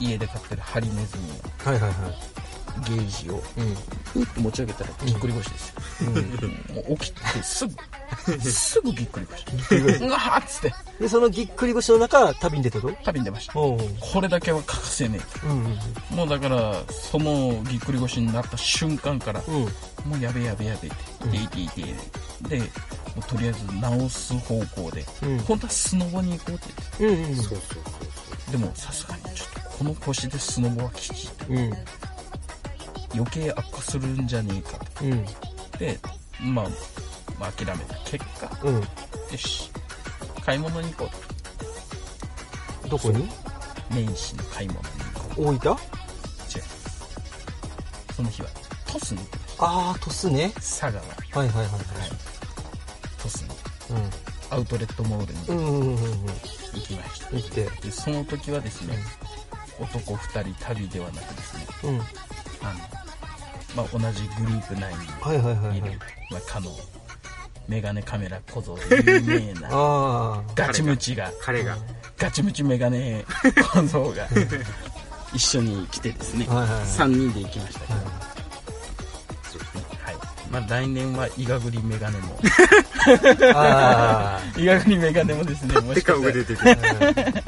[0.00, 1.34] 家で飼ってるハリネズミの
[1.72, 2.43] はいはいはい。
[2.86, 3.74] ゲージをうん。
[4.04, 5.74] ふっと持ち上げたらぎっくり腰ですよ。
[6.00, 6.74] うん。
[6.76, 7.72] もう起きてすぐ、
[8.50, 9.44] すぐぎっくり腰。
[10.04, 12.90] うわーっつってで、そのぎっくり腰の中、旅に出たと？
[13.04, 13.58] 旅に出ました。
[13.58, 13.78] おう。
[14.00, 15.78] これだけは欠かせねうんうん
[16.12, 16.14] え。
[16.14, 19.54] もうだから、そのぎっくり腰になった瞬間から、うん。
[19.54, 19.62] うん。
[20.10, 21.94] もうやべえやべえやべえって、でいていて、
[22.48, 22.66] で、も
[23.18, 25.38] うとりあえず直す方向で、うん。
[25.40, 26.68] 本当はスノボに行こうって
[27.00, 27.36] 言って、うんうん。
[27.36, 31.72] そうそうでもさすがにちょっとこの腰でスノボはきついうん。
[33.14, 35.04] 余計悪化するんじゃねえかと。
[35.04, 35.24] うん。
[35.78, 35.98] で、
[36.40, 36.68] まあ、
[37.38, 38.74] まあ、諦めた結果、うん。
[38.80, 38.86] よ
[39.36, 39.70] し、
[40.44, 41.10] 買い物に行こ
[42.86, 43.26] うどこに？
[43.28, 43.34] と。
[43.90, 45.44] 年始の買い物に行こう。
[45.46, 45.72] 大分？
[45.72, 45.78] 違う。
[48.14, 48.48] その日は、
[48.86, 50.50] トスに行ってましあー、鳥栖ね。
[50.50, 50.60] た。
[50.60, 51.70] 佐賀の、はい、はいはいはい
[53.22, 54.10] トスに、はい。
[54.50, 55.56] アウトレットモールにうん。
[55.56, 56.26] うんうんうんうん。
[56.26, 57.30] 行きました。
[57.36, 57.64] 行って。
[57.80, 58.98] で、その時はですね、
[59.80, 61.96] 男二人旅ではなくですね、うん。
[61.96, 62.04] あの、
[63.74, 65.38] まあ、同じグループ内にはい
[65.80, 65.98] る、はい。
[66.30, 66.70] まあ、かの、
[67.68, 71.76] メガネカメラ小僧で有名な、 あガチムチが、彼が。
[72.18, 73.24] ガチムチメガネ
[73.72, 74.28] 小僧が、
[75.32, 76.84] 一緒に来てですねー。、はいはいはい。
[76.84, 78.00] 3人で行きましたけど、は
[80.12, 80.16] い。
[80.50, 82.38] まあ、来年はイガグリメガネも、
[84.56, 86.62] イガグリメガネもですね、もで、しかしたら顔が出てて。
[86.62, 87.42] ー。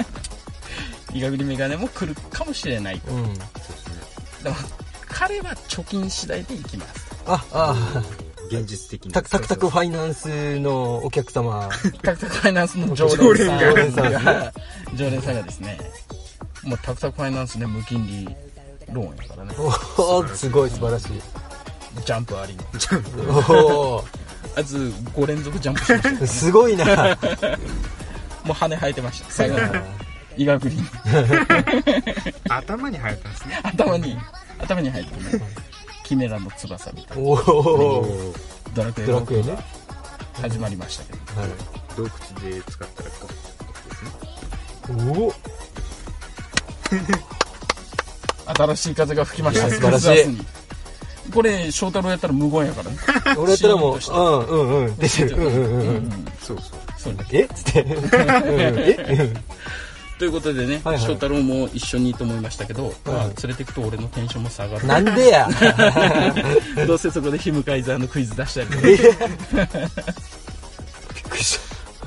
[1.15, 3.12] イガグリメガネも来るかもしれないと。
[3.12, 3.25] うん。
[3.25, 3.45] そうです
[3.89, 3.95] ね。
[4.43, 4.57] でも、
[5.09, 7.07] 彼は貯金次第で行きます。
[7.27, 8.03] あ、あ
[8.49, 9.09] 現実的ー。
[9.09, 9.12] な。
[9.12, 11.69] タクタクタクファイナンスのお客様。
[12.03, 14.53] タクタクファイナンスの常連さん常連さんが、
[14.95, 15.79] 常連さんがですね、
[16.65, 18.25] もうタクタクファイナンスね、無金利
[18.91, 21.09] ローンやからね、おー、すごい素晴らしい。
[22.05, 22.65] ジャンプありの。
[23.51, 24.05] お
[24.57, 26.09] あいつ5連続ジャンプしました。
[26.09, 26.87] ー、すごいな。
[28.45, 29.31] もう羽生えてました。
[29.31, 29.62] 最後の
[30.37, 30.83] イガグリに。
[32.49, 33.61] 頭に生えたんですね。
[33.62, 34.17] 頭に、
[34.59, 35.43] 頭に入ってね、
[36.07, 37.25] キメラの翼みたいな。
[37.25, 39.59] ドラクエドラクエね。
[40.40, 41.40] 始まりましたけど。
[41.40, 41.51] はい。
[41.97, 42.11] 洞窟
[42.49, 43.35] で使ったらこうで
[47.01, 47.21] すね。
[48.55, 49.69] 新しい風が吹きました。
[49.69, 50.12] 素晴らしい
[51.35, 52.97] これ、翔太郎やったら無言やからね。
[53.37, 54.97] 俺やったらもう、うんうんうん。
[54.99, 55.37] 出てる。
[55.37, 56.27] うんうんうんうん。
[56.40, 56.79] そうそう。
[56.97, 57.73] そうねえつっ？
[57.73, 57.85] て。
[57.85, 59.35] え
[60.19, 64.87] ということでね、はいはい翔太郎も一緒にと思いましたけど、まあはい連れてくと俺のテンションも下がる。
[64.87, 65.49] なんでや。
[66.87, 68.81] どうせそこでヒムカイザーのクイズ出したりとか。
[68.85, 69.07] えびっ
[71.29, 71.59] くりし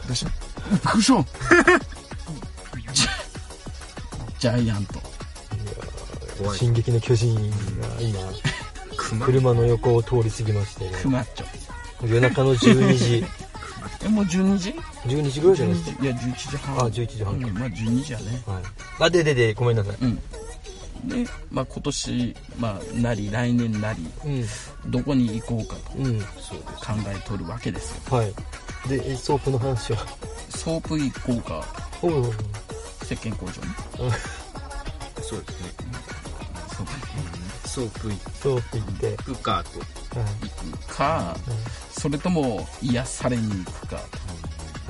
[0.08, 0.32] どうした
[0.72, 1.26] びっくりした
[4.40, 5.00] ジャイアント。
[6.56, 7.46] 進撃の巨人が
[8.00, 8.20] 今、
[8.96, 12.08] 熊車の横を通り過ぎまして、クマッチョ。
[12.08, 13.26] 夜中の12時、
[14.04, 14.72] え、もう12時
[15.06, 16.78] ？12時ぐらいじゃないです12時いや、11時半。
[16.78, 16.84] か。
[16.84, 18.44] あ、11時半うん、まあ12時やね。
[18.46, 18.64] はい。
[19.00, 19.98] あ、ででで、ごめんなさい。
[20.02, 20.16] うん。
[21.08, 24.92] で、まあ今年、まあなり、来年なり、うん。
[24.92, 26.20] どこに行こうかとうん。
[26.20, 26.60] そう。
[26.60, 28.18] 考えとるわけですよ。
[28.18, 28.34] はい。
[28.90, 30.06] で、えソープの話は？
[30.50, 31.66] ソープ行こうか、
[32.02, 32.34] おうおう
[33.04, 33.58] 石鹸工場に。
[35.22, 35.70] そうですね。
[36.70, 39.99] ソープソープ行ソープ行って、くかと。
[40.16, 41.36] はい行くか、
[41.92, 44.30] それとも癒されに行くかと。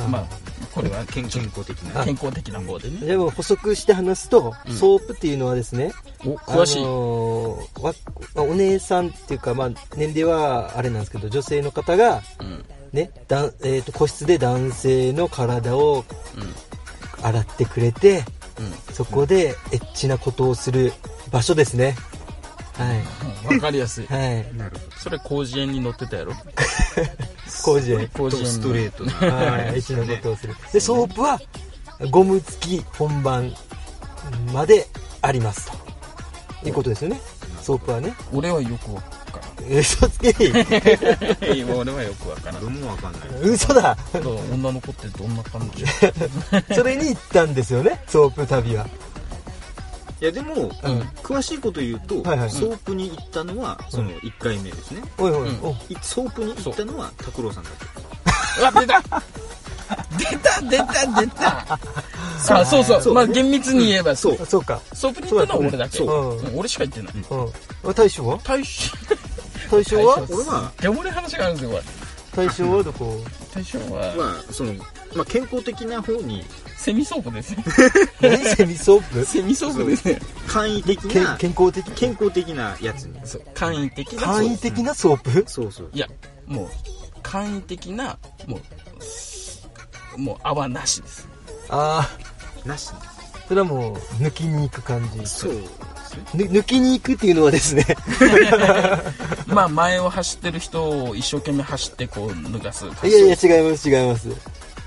[0.07, 0.25] まあ、
[0.73, 2.05] これは健健康的な。
[2.05, 2.99] 健康的な方でね。
[3.05, 5.91] でも補足して話すと、うんソープっていうのはですね、
[6.25, 6.79] お、詳しい。
[6.79, 7.93] あのーわ
[8.35, 12.65] お姉さんっていうか、まあ、年齢はあれなんですけど、女性の方が、うん。
[12.93, 16.05] ね、だんえー、と個室で男性の体を
[16.35, 17.25] うん。
[17.25, 18.23] 洗ってくれて、
[18.57, 18.93] うん。
[18.93, 20.93] そこでエッチなことをする
[21.31, 21.95] 場所ですね。
[22.83, 22.97] はい。
[22.97, 24.05] うんわかりやすい。
[24.07, 24.55] はい。
[24.55, 26.33] なるほそれ、広辞苑に載ってたやろ？
[27.63, 27.99] 工事園。
[27.99, 28.29] ど。
[28.29, 29.11] 広辞苑にストレートな。
[29.13, 29.67] はい。
[29.67, 30.55] エッチなことをする。
[30.71, 31.39] で、ソープは、
[32.11, 33.53] ゴム付き本番
[34.53, 34.87] まで
[35.21, 36.67] ありますと。
[36.67, 37.19] いうことですよね。
[37.61, 38.13] ソープはね。
[38.33, 39.09] 俺はよくわか
[39.67, 40.31] え嘘つけ。
[40.31, 41.69] らん。
[41.79, 42.63] 俺はよくわからん。
[42.63, 43.21] 俺もわかんない。
[43.41, 43.97] 嘘だ。
[44.51, 45.85] 女の子ってどんな感じ？
[46.73, 48.01] それに行ったんですよね。
[48.07, 48.87] ソープ旅は。
[50.21, 50.69] いや、でも、うん。
[51.23, 55.01] 詳しいこと言うと、はいはいソープに行ったのは、その1回目ですね。
[55.17, 55.65] おいおい、うん。
[55.65, 55.71] お。
[55.89, 57.69] いソープに行ったのは拓郎さんだ
[58.59, 59.01] うわ、出た。
[60.17, 61.79] 出た出た出た。
[62.59, 63.01] あ、そうそう。
[63.01, 63.13] そう。
[63.13, 64.15] まあ厳密に言えば。
[64.15, 64.37] そう。
[64.41, 64.79] あそうか。
[64.93, 65.97] ソープに行ったのは俺だけ。
[65.97, 66.37] そう。
[66.37, 66.59] うん。
[66.59, 67.13] 俺しか行ってない。
[67.85, 67.93] うん。
[67.93, 68.39] 大将は？
[68.43, 68.91] 大将、
[69.71, 70.23] 大将は？
[70.29, 72.45] 俺は、でも俺話があるんですよ、これ。
[72.47, 73.23] 大将はどこ？
[73.53, 74.73] 大将は、まあ、その、
[75.15, 76.45] まあ、健康的な方に、
[76.79, 77.63] セミソープですね。
[78.21, 78.37] 何？
[78.55, 79.25] セミソープ？
[79.25, 80.21] セミソープですね。
[80.47, 83.19] 簡易的な、健康的健康的なやつに。
[83.25, 84.21] そう、簡易的な。
[84.21, 85.43] 簡易的なソープ？
[85.45, 85.89] そうそう。
[85.93, 86.07] いや、
[86.47, 86.69] もう、
[87.21, 88.59] 簡易的な、も
[90.15, 91.27] う、もう泡なしです。
[91.67, 92.09] あ
[92.65, 92.91] あ、なし。
[93.49, 95.27] それはもう、抜きに行く感じ。
[95.27, 95.69] そうですね。
[96.33, 97.85] ぬ抜きに行くっていうのはですね、
[99.47, 102.85] まあ前を走ってる人を一生懸命走ってこう脱がす。
[102.85, 104.29] いやいや、違います、違います。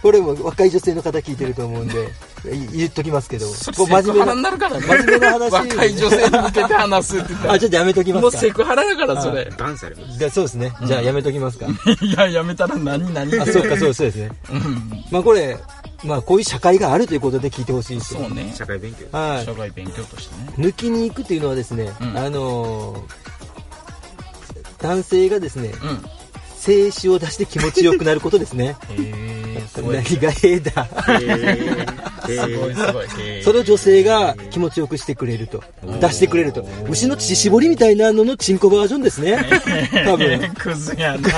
[0.02, 2.04] これも若い女性の方聞いてると思うんで、
[2.52, 4.86] い 言っときますけど、真面目な、になるからね。
[4.86, 8.14] 真面目な話若い女性に向けて話すって言ったあ、ちょっとやめときら。
[8.20, 8.40] もうますか。
[8.42, 9.48] セクハラだから、それ。
[9.56, 10.72] バンされまそうですね。
[10.84, 11.66] じゃあやめときますか。
[12.00, 14.30] いや、やめたら何何あ、そうか、そうそうですね。
[14.50, 15.04] うん。
[15.12, 15.56] まあこれ、
[16.02, 18.52] まあこういう社会があるということで聞いてほしいですよそうね。
[18.56, 19.06] 社会勉強。
[19.16, 19.54] はい社。
[19.54, 20.48] 会勉強としてね。
[20.58, 23.32] 抜きに行くっていうのはですね、うんあのー
[24.82, 25.72] 男性がですね、
[26.68, 26.90] うん。
[26.90, 28.76] 精子を出して気持ちよくなることですね。
[29.76, 30.86] 何がええだ。
[32.28, 33.42] へすごいすごい。
[33.42, 35.62] それを女性が気持ちよくしてくれると。
[36.00, 36.66] 出してくれると。
[36.88, 39.38] 牛の乳搾りみたいなののチンコバージョンですね。
[40.04, 40.52] 多分。
[40.56, 41.28] クズやな。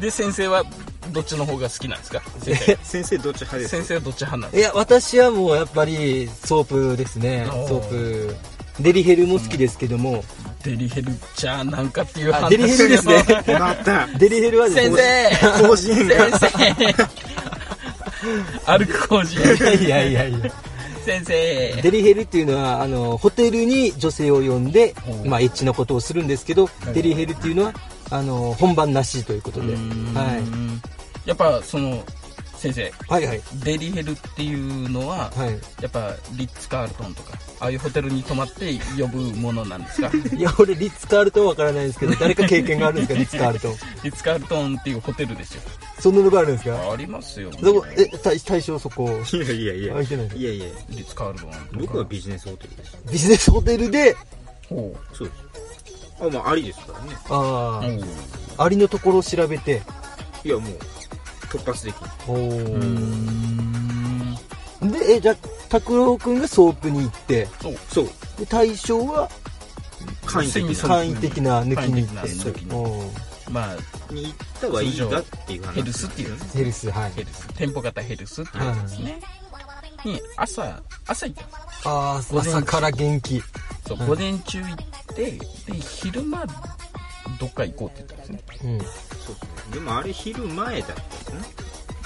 [0.00, 0.64] で、先生は
[1.12, 2.22] どっちの方が好きなんですか？
[2.82, 3.18] 先生。
[3.18, 3.76] どっち派ですか？
[3.78, 7.46] 先生はどっち派なんでいや、私はもうやっぱりソープですね。
[7.68, 8.36] ソープ。
[8.80, 10.22] デリヘルも好きですけども、
[10.62, 13.24] デリヘルじゃなんかっていうあデリヘルですね。
[14.18, 15.68] デリヘルはです先ね、生。
[15.68, 16.38] 甲子園が。
[16.38, 17.16] 先生。
[18.66, 20.38] 歩く工事いやいやいやいや。
[21.04, 21.80] 先生。
[21.82, 27.72] デリヘルっていうのは、あの、ホテルに女性を呼んでまあ、エッチなことをするんですけどう、んデリヘルっていうのは、
[28.10, 29.74] あの、本番なしということで。
[29.74, 30.80] は
[31.24, 32.04] やっぱその
[32.58, 32.90] 先生い。
[33.08, 33.40] はいはい。
[33.64, 35.50] デリヘルっていうのははい。
[35.82, 40.10] やっぱリッツ・カールトンとかああいうホテルに泊まって呼ぶものなんですか？
[40.36, 43.74] いや、俺、リッツ・カールトンわからないんですけど、 誰か経験があるんですか、リッツ・カールトン。
[44.04, 45.62] リッツ・カールトンっていうホテルですよ
[45.98, 46.90] そんなのがあるんですか？
[46.92, 49.88] ありますよそこ、え、対対象そこ、いやいやいや。
[49.94, 50.66] 空いてないいやいや。
[50.90, 52.98] リッツ・カールトン僕はビジネスホテルです。
[53.10, 54.14] ビジネスホテルで、
[54.68, 55.40] ほそうです。
[56.20, 57.16] あ、まあ、ありですからね。
[57.30, 58.04] あう
[58.58, 59.82] あ、ありのところを調べて、
[60.44, 60.78] いや、もう、
[61.58, 61.94] 突発的
[64.92, 65.36] で、え、じゃあ、
[65.68, 68.08] 拓郎くんがソープに行って、そうそう。
[68.38, 69.28] で、大将は
[70.26, 70.82] 簡易的な。
[70.88, 72.64] 簡易的な抜きに行って。
[72.64, 75.74] におまあに行ったはいいだっていう話。
[75.74, 77.12] ヘルスっていうやつヘルス、はい。
[77.12, 79.20] ヘルス店舗型ヘルスっていうやつですね
[80.04, 83.42] に朝朝行ったんですああ、朝から元気。
[83.86, 85.40] そう、うん午前中行って、で、
[85.80, 86.44] 昼間、
[87.38, 88.40] どっか行こうって言ったんですね。
[88.64, 88.78] うん。
[88.80, 89.38] そうですね。
[89.72, 91.40] でもあれ昼前だったんですね。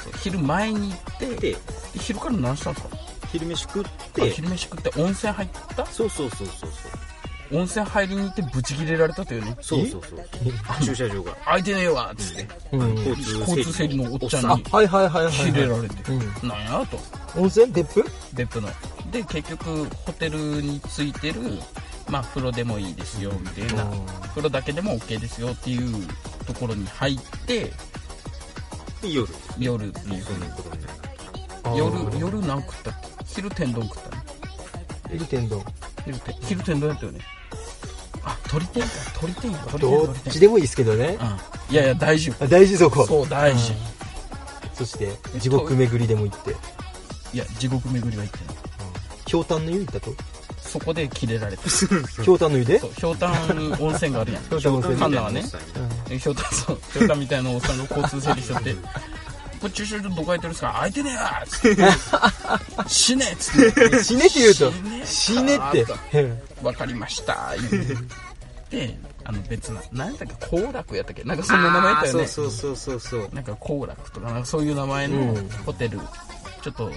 [0.04, 1.56] そう昼前に行って、
[1.98, 2.96] 昼から何したんですか
[3.33, 5.87] 昼飯食っあて、昼飯食って温泉入った？
[5.87, 6.70] そうそうそうそう
[7.52, 9.56] 温泉入りに行ってブチ切れられたというね。
[9.61, 9.87] そう。
[9.87, 10.85] そうそうそう。
[10.85, 11.33] 駐車場が。
[11.44, 12.94] 空いてねえわっつって、うん。
[13.00, 15.33] 交通整理のおっちゃんあに、はいはいはいはい。
[15.35, 16.48] 切れられて、うん。
[16.48, 16.98] なんやと、
[17.37, 17.72] 温泉？
[17.72, 18.04] 別府？
[18.35, 18.68] 別府の。
[19.11, 21.40] で、結局、ホテルについてる、
[22.11, 23.85] まあ、風呂でもいいですよ、みたいな。
[24.31, 26.07] 風呂だけでも OK ですよっていう
[26.46, 27.70] ところに入って、
[29.01, 29.29] で、夜。
[29.59, 30.88] 夜っていうそんなことにな
[31.73, 31.79] る。
[31.79, 32.90] 夜、夜何食った？
[32.90, 34.23] っけ昼天丼食ったね。
[35.12, 35.64] 夜天丼。
[36.05, 37.20] 昼天昼天丼やったよね。
[38.25, 38.88] あ、鳥天か。
[39.20, 39.59] 鳥天や。
[39.70, 40.16] 鳥天、どっ。
[40.31, 41.16] ちでもいいですけどね。
[41.20, 41.75] うん。
[41.75, 42.35] いやいや、大事よ。
[42.40, 43.07] あ大事そこ。
[43.07, 43.73] そう、大事。
[44.75, 46.57] そして、地獄巡りでも行って。
[47.33, 48.57] いや、地獄巡りは行ってない。
[49.27, 50.12] ひょうたんの湯行ったと？
[50.62, 52.79] そこでキレられた ひょうたんの湯で？
[52.79, 53.33] そうひょうたん
[53.81, 54.42] 温泉があるやん。
[54.49, 54.96] ひょうたん温泉。
[54.96, 55.44] カンナはね。
[56.11, 56.18] うん。
[56.18, 58.75] ひょうたんそうひょうたんみたいなおっさんが交通整理しとって
[59.61, 61.16] これ駐車場どこ空いてるんですか空いてねえ。
[61.16, 62.88] わつって。
[62.88, 64.73] 死ねっつって死ねって言うと。
[65.05, 65.73] 死死ねねっ
[66.12, 66.23] て。
[66.23, 67.55] うんわかりました。
[68.70, 71.25] であの別な何やったっけ幸楽やったっけ？
[71.25, 72.27] なんかそんな名前やったよね。
[72.27, 73.29] そうそうそうそうそう。
[73.35, 75.49] なんか幸楽とかなんかそういう名前のうん。
[75.66, 75.99] ホテル、
[76.62, 76.96] ちょっといい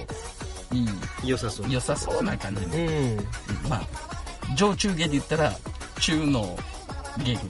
[1.24, 1.72] 良さそう。
[1.72, 3.18] 良さそうな感じの、うん。
[3.70, 5.54] まあ上中下で言ったら
[6.00, 6.58] 中の
[7.24, 7.42] 芸グ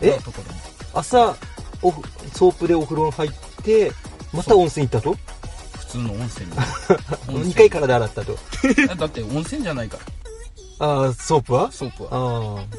[0.00, 0.10] え？
[0.10, 0.60] のところに
[0.94, 1.36] 朝
[1.82, 2.02] おふ
[2.34, 3.30] ソープでお風呂入っ
[3.62, 3.92] て
[4.32, 5.16] また温泉行ったと？
[5.78, 6.46] 普通の温泉。
[6.50, 8.38] に温2泉回体洗ったと。
[8.96, 9.98] だって温泉じゃないか
[10.78, 10.86] ら。
[10.86, 11.70] ああソープは？
[11.70, 12.08] ソープは。
[12.10, 12.12] あ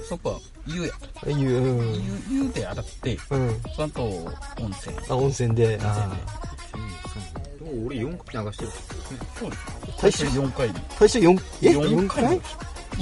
[0.08, 0.93] ソープは湯や。
[1.25, 1.93] あいううん。
[2.29, 3.62] 湯湯で洗ってうん。
[3.75, 4.01] その後
[4.60, 4.95] 温泉。
[5.08, 5.65] あ温泉で。
[5.67, 5.86] 温泉で。
[5.86, 6.10] あ
[7.35, 7.35] で
[7.65, 8.71] も俺4回流してる。
[9.39, 9.63] そうです
[9.97, 10.69] 最初4回。
[10.97, 12.41] 最初4え？4 4回回？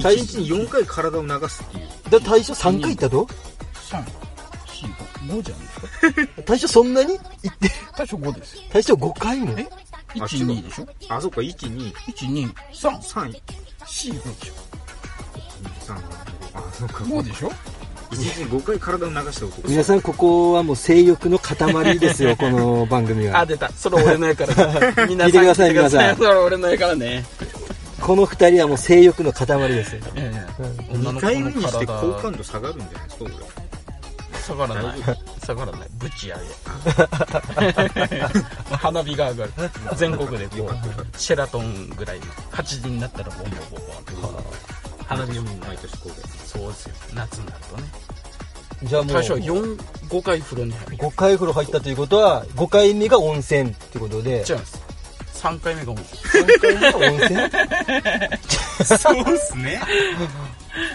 [0.02, 1.88] 最1日に4回体を流すっていう。
[2.10, 3.26] だ最初3回行ったと
[3.89, 5.80] ？3 4 5じゃないです
[6.36, 6.43] か。
[6.47, 7.13] 最初そんなに？
[7.43, 7.69] 行って。
[7.95, 8.62] 最初5ですよ。
[8.71, 9.54] 最初5回も？
[9.58, 9.67] え？
[10.15, 10.88] あ12でしょ？
[11.10, 14.54] あそっか123 123 3 4 5でしょ。
[16.54, 17.04] あそっか。
[17.04, 17.52] 5でしょ？
[18.13, 23.39] 1日に5回体を流した男皆さんここはもう性欲の塊ですよ この番組は。
[23.39, 23.71] あ出た。
[23.73, 26.15] それ俺のやから 皆見てください皆さん。
[26.17, 27.26] それ俺のやからね。
[27.99, 30.02] この2人はもう性欲の塊ですよ。
[30.15, 30.99] いやいやうん。
[30.99, 33.63] 女の2回目にして好体感度下がるんじゃないですか
[34.43, 35.02] 下がらない。
[35.45, 35.89] 下がらない。
[35.93, 36.41] ぶち上げ。
[38.76, 39.52] 花火が上がる。
[39.95, 46.27] 全国でこうシェラトンぐらいの8時になったらボンボンボンボンって花火を俺毎年こうで。
[46.45, 46.95] そうですよ。
[47.13, 47.83] 夏になるとね。
[48.83, 49.11] じゃあもう。
[49.13, 49.77] 最初は4
[50.09, 50.97] 5回風呂に入る。
[50.97, 54.43] 5回風呂入ったということは5回目が温泉ってことで。
[54.47, 54.81] 違います。
[55.35, 56.43] 3回目が温泉。
[56.45, 57.39] 3回目が温泉？
[58.97, 59.81] そうっすね。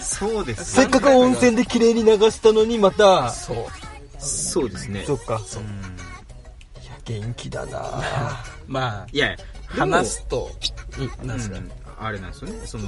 [0.02, 0.64] そうです。
[0.72, 3.30] せっかく温泉で綺麗に流したのにまた。
[3.30, 3.66] そう。
[4.18, 5.04] そうですね。
[5.06, 5.36] そっか。
[5.36, 5.38] う。
[5.60, 5.96] ん
[6.82, 8.02] いや元気だな。
[8.66, 10.50] まあいや話すと。
[10.98, 11.56] うんなんすか？
[11.58, 12.66] うんあれなんですよね。
[12.66, 12.84] その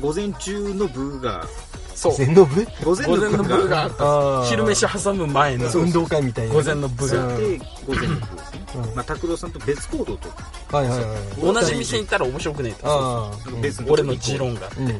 [0.00, 1.46] 午前中の部が
[1.94, 2.14] そう。
[2.14, 2.64] 全の部？
[2.84, 4.04] 午前午前のの部が部があった。
[4.04, 6.54] あー昼飯挟む前の運動会みたいな。
[6.54, 7.26] 午前の部が。
[7.26, 7.32] う。
[7.32, 8.66] んで午前の部ですね。
[8.76, 8.94] うん。
[8.94, 10.28] まあ拓郎さんと別行動と。
[10.76, 12.86] はいはいはい同じ店に行ったら面白くねえと。
[12.86, 13.60] ああうん。
[13.60, 14.86] 別俺の持論がうん。
[14.86, 14.94] で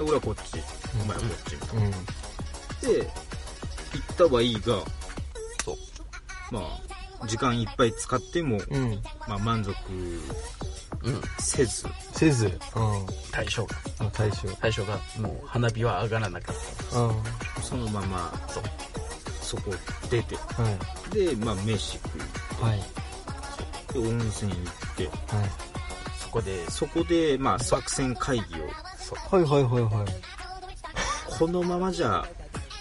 [0.00, 0.60] 俺はこっち。
[1.00, 1.90] お前はこっちうん。
[3.00, 3.06] で
[3.92, 4.60] 行ったはいいが
[5.64, 5.76] そう。
[6.50, 9.00] まあ時間いっぱい使っても、うん。
[9.28, 9.74] まあ、満足。
[9.90, 10.20] うん
[11.38, 11.86] せず。
[12.12, 12.46] せず。
[12.46, 12.52] うん。
[13.30, 13.76] 対象が。
[13.98, 16.56] あ大将対象がもう花火は上がらなかっ
[16.90, 16.98] た。
[16.98, 17.08] うん。
[17.08, 17.14] は
[17.62, 18.64] そのままそう。
[19.40, 19.74] そこ
[20.10, 20.34] 出て。
[20.34, 21.36] い。
[21.36, 22.20] で、まあ、飯食い
[22.60, 22.82] はい。
[23.92, 25.06] で温泉行って。
[25.06, 25.50] はい。
[26.18, 28.64] そこでそこで、まあ、作戦会議を。
[29.30, 30.06] はいはいはいはい。
[31.38, 32.24] このままじゃ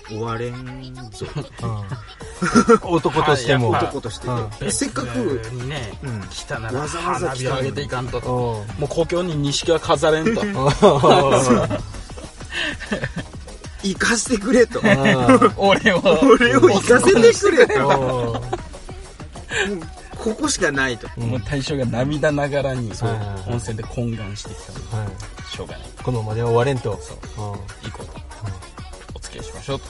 [0.07, 1.25] 終われんぞ。
[1.63, 2.93] うん。
[2.95, 3.69] 男としても。
[3.69, 4.49] 男として、うん。
[4.59, 6.21] でせっかく、別にねうん。
[6.29, 8.07] 来たならわざわざ上げていかん。
[8.07, 10.41] ともう故郷に錦は飾れんと。
[13.83, 14.81] 行かせてくれと。
[15.57, 16.01] 俺を。
[16.21, 17.87] 俺を行かせてくれと。
[17.87, 18.41] お
[20.23, 21.07] ここしかないと。
[21.19, 22.91] もう大将が涙ながらに
[23.47, 24.55] 温泉で懇願してき
[24.89, 25.03] たの。
[25.03, 25.09] はい。
[25.53, 25.87] しょうがない。
[26.01, 26.91] このままでは終われんと。
[26.91, 26.97] 行
[27.91, 28.13] こうと。
[28.13, 28.32] お
[29.33, 29.85] 付き合いしましょうと。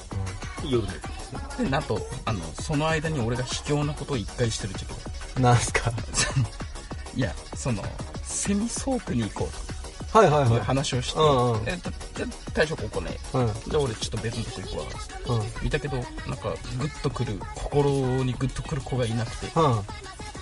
[0.69, 4.85] 夜のでなんとあのその間に俺が卑怯なことを一回してる時。
[4.85, 4.89] 期
[5.35, 5.91] がなんすか？
[7.15, 7.83] いやその
[8.23, 9.49] セミソープに行こ
[10.13, 10.55] うはいはいとい。
[10.57, 11.61] うは話をして、うんうん。
[11.67, 11.79] え
[12.15, 13.11] じゃあ大将ここね。
[13.11, 13.47] いうん。
[13.67, 14.67] じゃあ俺ちょっと別のとこ行
[15.25, 15.37] くわ。
[15.37, 15.51] うん。
[15.63, 16.05] 見たけどなん
[16.37, 17.89] かグッとくる心
[18.23, 19.79] にグッとくる子がいなくてうん。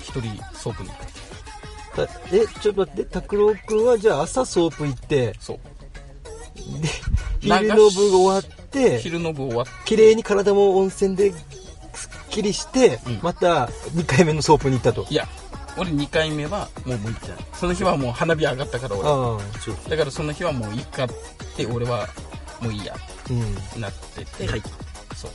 [0.02, 0.22] 一人
[0.54, 2.08] ソープに行く。
[2.08, 3.06] だえちょっと待って。
[3.06, 5.60] 拓郎君はじゃあ朝ソープ行ってそう。
[6.82, 6.88] で
[7.40, 11.32] 昼の部が終わって昼の部終わっ綺麗に体も温泉で
[11.94, 13.20] すっきりして、うん。
[13.22, 15.06] また2回目のソープに行ったと。
[15.10, 15.28] いや
[15.78, 19.04] 俺2回目はもう向いてないその日はもう花火上がったから俺。
[19.04, 21.08] あそうだからその日はもういいかっ
[21.56, 22.08] て俺は
[22.62, 22.94] もういいや。
[22.96, 22.98] あ
[23.30, 23.42] うん。
[23.42, 24.62] ってなってて、はい。
[25.16, 25.32] そう。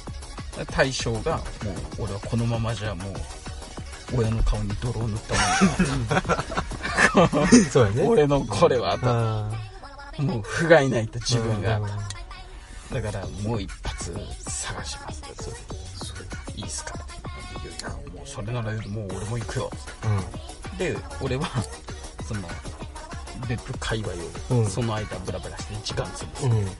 [0.72, 1.42] 大将がも
[1.98, 3.14] う俺はこのままじゃもう
[4.18, 5.34] 親の顔に泥を塗った
[7.20, 8.06] もん そうやね。
[8.08, 8.96] 俺のこれは
[10.18, 11.78] もう不甲斐ないと自分が。
[11.78, 11.86] うん
[12.92, 14.12] だからもう一発
[14.48, 15.22] 探します。
[16.04, 16.22] それ
[16.56, 16.94] いいっすか。
[17.62, 19.70] いやもうそれならもう俺も行くよ。
[20.78, 21.46] で俺は
[22.26, 22.48] その
[23.48, 24.66] 別府界隈をうん。
[24.66, 26.70] その間ブラブラして時間潰す、うん、うん、で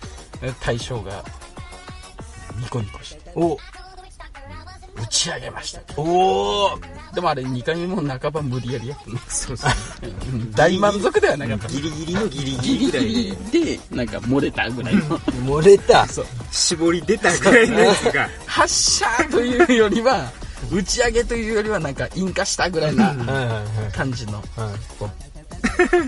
[0.61, 1.25] 大将が
[2.59, 3.33] ニコニコして。
[3.35, 3.59] お
[4.97, 5.81] 打ち上げました。
[5.97, 6.81] おお
[7.15, 9.11] でもあれ2回目も半ば無理やりやった。
[9.11, 9.71] のそうそう。
[10.33, 11.69] うん大満足ではなかった。
[11.69, 15.03] ギリギリのギリギギリリぐらいギで、なんか漏れたぐらいの。
[15.47, 16.07] 漏れた。
[16.07, 16.27] そう。
[16.51, 20.31] 絞り出たぐらいのやつが、発射というよりは
[20.73, 23.15] 打ち上げというよりはなんか引火したぐらいな。
[23.95, 24.43] 感じの。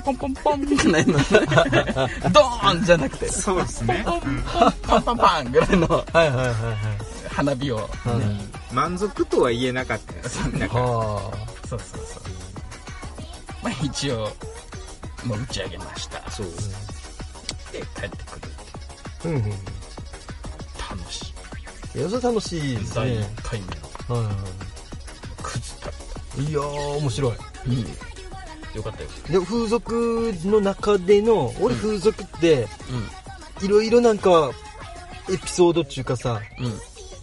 [0.04, 1.18] ポンポンポンぐらいの。
[2.32, 3.28] ドーンじゃなくて。
[3.28, 4.02] そうですね。
[4.04, 4.42] ポンポン
[4.82, 6.04] パンパンパンぐらいの。
[7.30, 10.38] 花火をはい満足とは言えなかったです。
[10.56, 11.32] なんかは
[11.68, 12.22] そうそうそう
[13.62, 14.28] まあ一応
[15.24, 16.46] もう打ち上げましたそう。
[17.72, 18.48] で帰ってくる
[19.24, 19.28] あ。
[19.28, 19.42] うんうん。
[19.42, 21.34] 楽し
[21.94, 23.16] いいや、それ楽しいです第ね。
[23.36, 23.66] 1回目
[24.16, 24.30] のは
[25.42, 26.50] くず食い。
[26.50, 27.32] いやー、面白い。
[27.32, 28.08] べたうん
[28.74, 32.68] よかったよでも風俗の中での、俺風俗って、
[33.60, 34.50] ういろいろなんか、
[35.30, 36.72] エピソードっていうかさ、んうん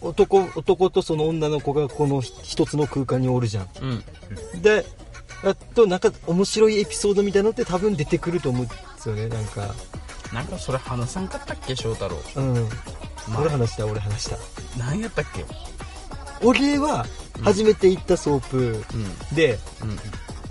[0.09, 3.69] 男、男とその女の子がこの一つの空間におるじゃん。
[3.81, 3.85] う
[4.57, 4.85] んで、
[5.43, 9.73] あとなんか面白いエピソードみたいなのって多分出てくると思うんですよね、なんか。
[10.33, 12.53] なんかそれ話さんかったっけ翔太郎うん。
[13.27, 14.37] まあ俺話した、俺話した。
[14.77, 15.45] 何やったっけ？
[16.41, 17.05] 俺は、
[17.41, 18.57] 初めて行ったソープ
[18.93, 18.97] う
[19.33, 19.99] んで、うん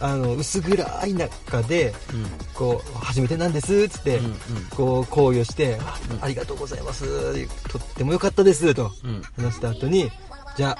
[0.05, 2.27] あの、薄暗い中で、うん。
[2.53, 4.35] こう、初めてなんです、つって、うん
[4.77, 5.79] こう、考慮して、
[6.21, 7.07] ありがとうございます、
[7.71, 9.23] とっても良かったです、とうん。
[9.43, 10.11] 話した後に、
[10.59, 10.77] じゃ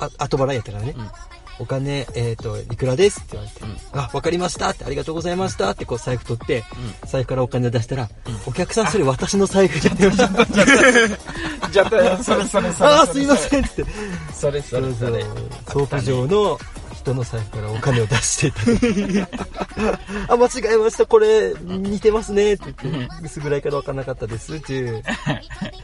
[0.00, 1.10] あ、あ後払いやったからね、うん。
[1.58, 4.00] お金、えっ、と、いくらですって言われて、うん。
[4.00, 6.64] あ、わかりましたって、ありがとうございましたって、こう、財布取って、
[7.04, 8.40] う財布からお金出したら、うん。
[8.46, 10.16] お客さん、それ私の財布じゃって言わ。
[10.16, 11.70] れた。
[11.70, 13.84] じゃあそれそれそれあー、すいませんって。
[14.32, 15.22] それそれそれ。
[15.68, 16.58] ソープ場の
[17.02, 19.26] 人の財布からお金を出してい
[20.26, 20.32] た。
[20.32, 21.06] あ、間違えました。
[21.06, 22.54] これ、似てますね。
[22.54, 24.56] って言って、薄暗いから分からなかったです。
[24.56, 25.02] っていう、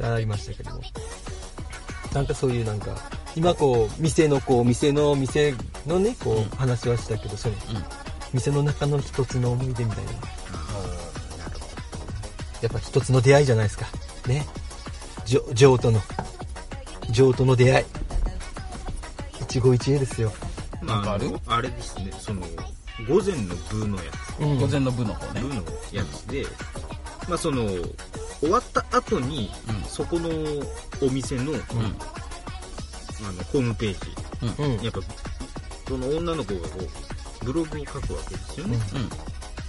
[0.03, 0.83] ありましたけども。
[2.13, 2.97] なんかそういうなんか、
[3.37, 5.55] 今こう、店のこう、店の、店
[5.87, 7.85] のね、こう、話はしたけど、その、うん
[8.33, 10.11] 店の中の一つの思い出みたいな。
[12.61, 13.87] やっぱ一つの出会いじゃないですか。
[14.27, 14.47] ね。
[15.25, 16.01] ジョ、ジョーとの、
[17.11, 17.85] ジョーとの出会い。
[19.43, 20.33] 一期一会ですよ。
[20.89, 21.41] まあ、なんかある？
[21.47, 22.43] あれですね、その、
[23.07, 24.41] 午前の部のやつ。
[24.41, 24.59] うん。
[24.59, 25.41] 午前の部の方ね。
[25.41, 25.57] 部の
[25.93, 26.47] やつで、
[27.29, 27.67] まあその、
[28.41, 29.83] 終わった後に、うん。
[29.83, 30.29] そこの
[31.01, 31.59] お店の、うん。
[31.59, 31.63] あ
[33.33, 33.99] の、ホームページ、
[34.63, 34.85] うん。
[34.85, 35.01] やっぱ、
[35.87, 36.79] その女の子がこ
[37.43, 38.79] う、ブログを書くわけですよね。
[38.95, 39.11] うん。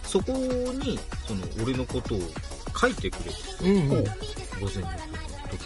[0.03, 2.19] そこに、その、俺のことを
[2.79, 3.69] 書いてくれて、うん。
[3.69, 3.89] うん。
[3.89, 4.89] 午前の
[5.49, 5.59] 時。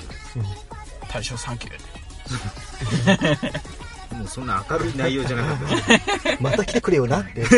[1.10, 1.74] 大正サンキュー
[4.14, 5.76] もうそんな明るい内容じゃなかった。
[6.30, 7.42] で すまた来てくれよなって。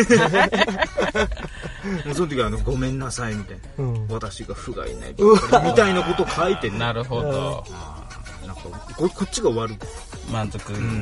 [2.06, 3.84] もうその時はあの、ごめんなさいみたいな。
[3.84, 4.08] うん。
[4.08, 5.16] 私が不甲斐ない
[5.64, 6.80] みたいなことを書いてね。
[6.80, 7.66] なるほど。
[8.45, 8.62] なんか
[8.95, 9.88] こ、こっちが悪く。
[10.32, 10.60] 満足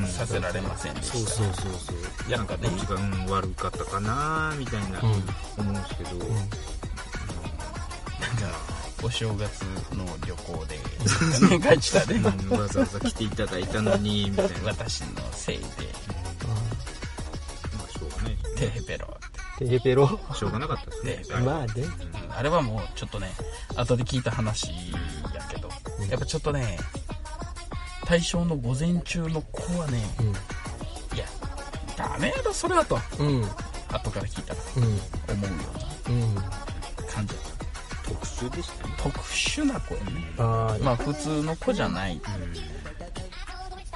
[0.07, 1.93] させられませんでそうしたそうそうそ
[2.27, 2.31] う。
[2.31, 2.63] やっぱね。
[2.67, 5.05] なんかこっちが、うん、悪かったかなみたいな、うん。
[5.05, 5.21] 思
[5.57, 6.49] うんですけど、なん。
[6.49, 6.57] か
[9.03, 9.61] お正月
[9.93, 10.79] の旅行で
[11.49, 12.15] なんか書いてたね
[12.49, 14.57] うんわざわざ来ていただいたのに、 みたいな。
[14.59, 15.65] ま私のせいで
[16.45, 18.37] あ、しょうがない。
[18.55, 19.17] テヘペロ
[19.59, 20.19] テヘペロ。
[20.33, 21.15] しょうがなかったですね。
[21.39, 21.73] ねまあね。
[22.35, 23.31] あれはもうちょっとね
[23.75, 24.71] 後で聞いた話
[25.33, 25.69] やけど
[26.09, 26.77] やっぱちょっとね
[28.05, 30.03] 対象の午前中の子はね
[31.13, 31.25] いや
[31.95, 33.27] ダメやろそれはとうん。
[33.41, 33.49] うん。
[33.89, 34.83] 後から聞いたらうん。
[34.83, 35.57] 思うよ
[36.09, 36.31] うん。
[36.31, 36.41] うな
[37.07, 37.52] 感じだった
[38.49, 38.93] 特殊でしたね。
[38.97, 40.33] 特殊な子やね。
[40.37, 42.21] ああ、まあ普通の子じゃない。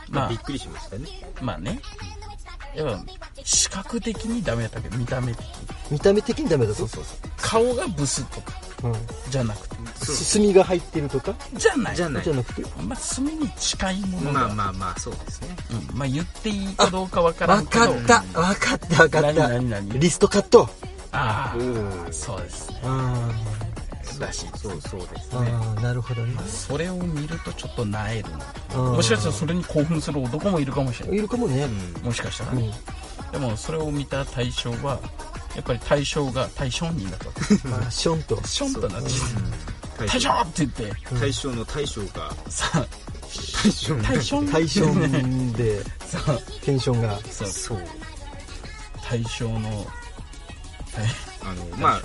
[0.10, 0.30] まあ。
[0.30, 1.08] びっくりしましたね。
[1.42, 1.80] まあね。
[2.76, 3.04] やっぱ
[3.44, 4.90] 視覚的にダメやったけ？
[4.90, 5.52] ど見た目的に。
[5.90, 6.88] 見た目的にダメだぞ。
[6.88, 7.04] そう
[7.38, 8.52] 顔がブスとか。
[8.84, 8.96] うん。
[9.32, 9.76] じゃなくて。
[10.06, 11.34] す墨が入ってるとか？
[11.54, 11.96] じゃない。
[11.96, 12.24] じゃない。
[12.24, 12.34] じゃ。
[12.34, 12.62] なくて？
[12.84, 15.56] まあ墨に近いものが、まあまあまあ、そうですね。
[15.92, 17.86] うん、まあ言っていいかどうかわからわんけど。
[17.86, 18.40] かった。
[18.40, 19.48] わかったわかっ何た。
[19.50, 20.70] 何何リストカット。
[21.12, 22.70] ああおそうです。
[22.70, 23.32] ねあ
[24.20, 24.82] らしそう。
[24.82, 25.42] そうですあ。
[25.44, 25.52] ね。
[25.82, 26.34] なるほどね。
[26.48, 28.40] それを見るとちょっとなえるな。
[28.76, 31.18] うんもしかしたらそれに興奮する男もいるかもしれない。
[31.18, 31.64] いるかもね。
[31.64, 32.06] うん。
[32.06, 32.72] もしかしたらね、
[33.26, 33.32] うん。
[33.32, 35.00] でもそれを見た対象は
[35.56, 37.28] やっぱり対象が対象になった。
[37.28, 38.40] わ けああ、ションと。
[38.46, 39.10] ションとなって。
[39.98, 41.16] 大対象って言って。
[41.20, 42.86] 大将の大将が、さ
[43.64, 44.44] 大将の対象。
[44.44, 44.86] 対象
[45.54, 46.42] で、そう。
[46.62, 47.20] テンションが。
[47.32, 47.48] そう。
[47.48, 47.84] そう。
[49.02, 49.88] 対象の。
[51.44, 52.02] あの、まあ、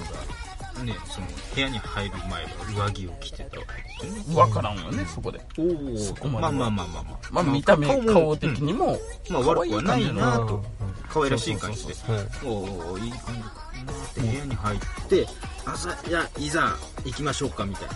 [0.81, 3.67] ね、その、部屋に入る前は上着を着てたわ
[4.01, 4.35] けですよね。
[4.35, 5.41] 分からんわねそこで。
[5.59, 7.19] おそこまでまあまあまあまあまあ。
[7.31, 8.99] まあ見た目も顔的にも
[9.29, 10.65] まあ悪くはないなうんと。
[11.09, 11.95] 可愛らしい感じで。
[11.95, 12.47] はい。
[12.47, 13.09] おうおうい。
[13.09, 15.27] い感じかなって部屋に入って、
[15.67, 15.91] 朝、
[16.37, 17.95] じいざ行きましょうかみたいな。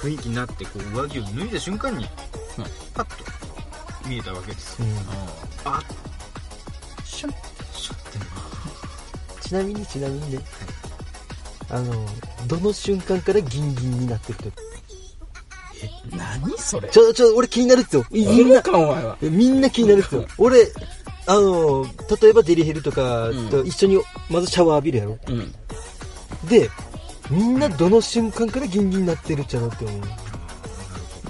[0.00, 2.06] 雰囲気になって、こう、上着を脱いだ瞬間に、
[2.94, 3.24] パッと
[4.08, 4.80] 見えたわけです。
[4.80, 4.88] よ。
[5.64, 5.72] うん。
[5.72, 5.82] あ、
[7.04, 7.34] シシュン
[9.40, 10.40] ちなみにちなみにね
[11.68, 11.92] あの
[12.46, 14.50] どの瞬間からギンギンになってると？
[16.16, 16.88] 何それ？
[16.88, 18.04] ちょちょ俺気になるっすよ。
[18.10, 18.62] みみんんな
[19.20, 20.24] みんな気になるっすよ。
[20.38, 20.72] 俺
[21.26, 21.84] あの
[22.20, 24.00] 例えばデリヘルとかと一緒に
[24.30, 25.18] まずシャワー浴びるやろ？
[25.28, 25.52] うん。
[26.48, 26.70] で
[27.30, 30.00] みんなどの瞬間からギンギンになってるっちゃろって思う。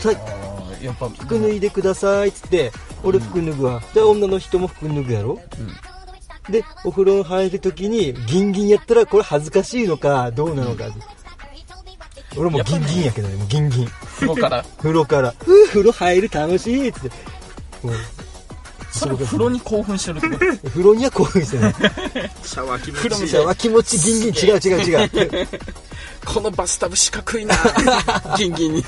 [0.01, 0.13] さ
[0.83, 2.71] やっぱ服脱いでくださいっつって
[3.03, 5.41] 俺服脱ぐわ、で女の人も服脱ぐやろ？
[6.51, 10.85] でお風呂入るときにギンギンやったらこれ恥ずかしいのかどうなのか、
[12.37, 13.89] 俺もうギンギンやけどねもうギンギン。
[13.89, 14.65] 風呂から。
[14.79, 17.09] 風呂から「ふう風呂入る楽しい」っつって。
[17.83, 17.95] もう
[18.91, 20.71] それ風呂に興奮してるってこと？
[20.71, 21.75] 風呂には興奮してない。
[22.43, 23.23] シャワー気風呂み持ち。
[23.23, 24.35] いいシャワー気持ちギンギン。
[24.35, 25.49] 違う違う違う。
[26.25, 27.55] このバスタブ四角いな。
[28.37, 28.85] ギンギンに。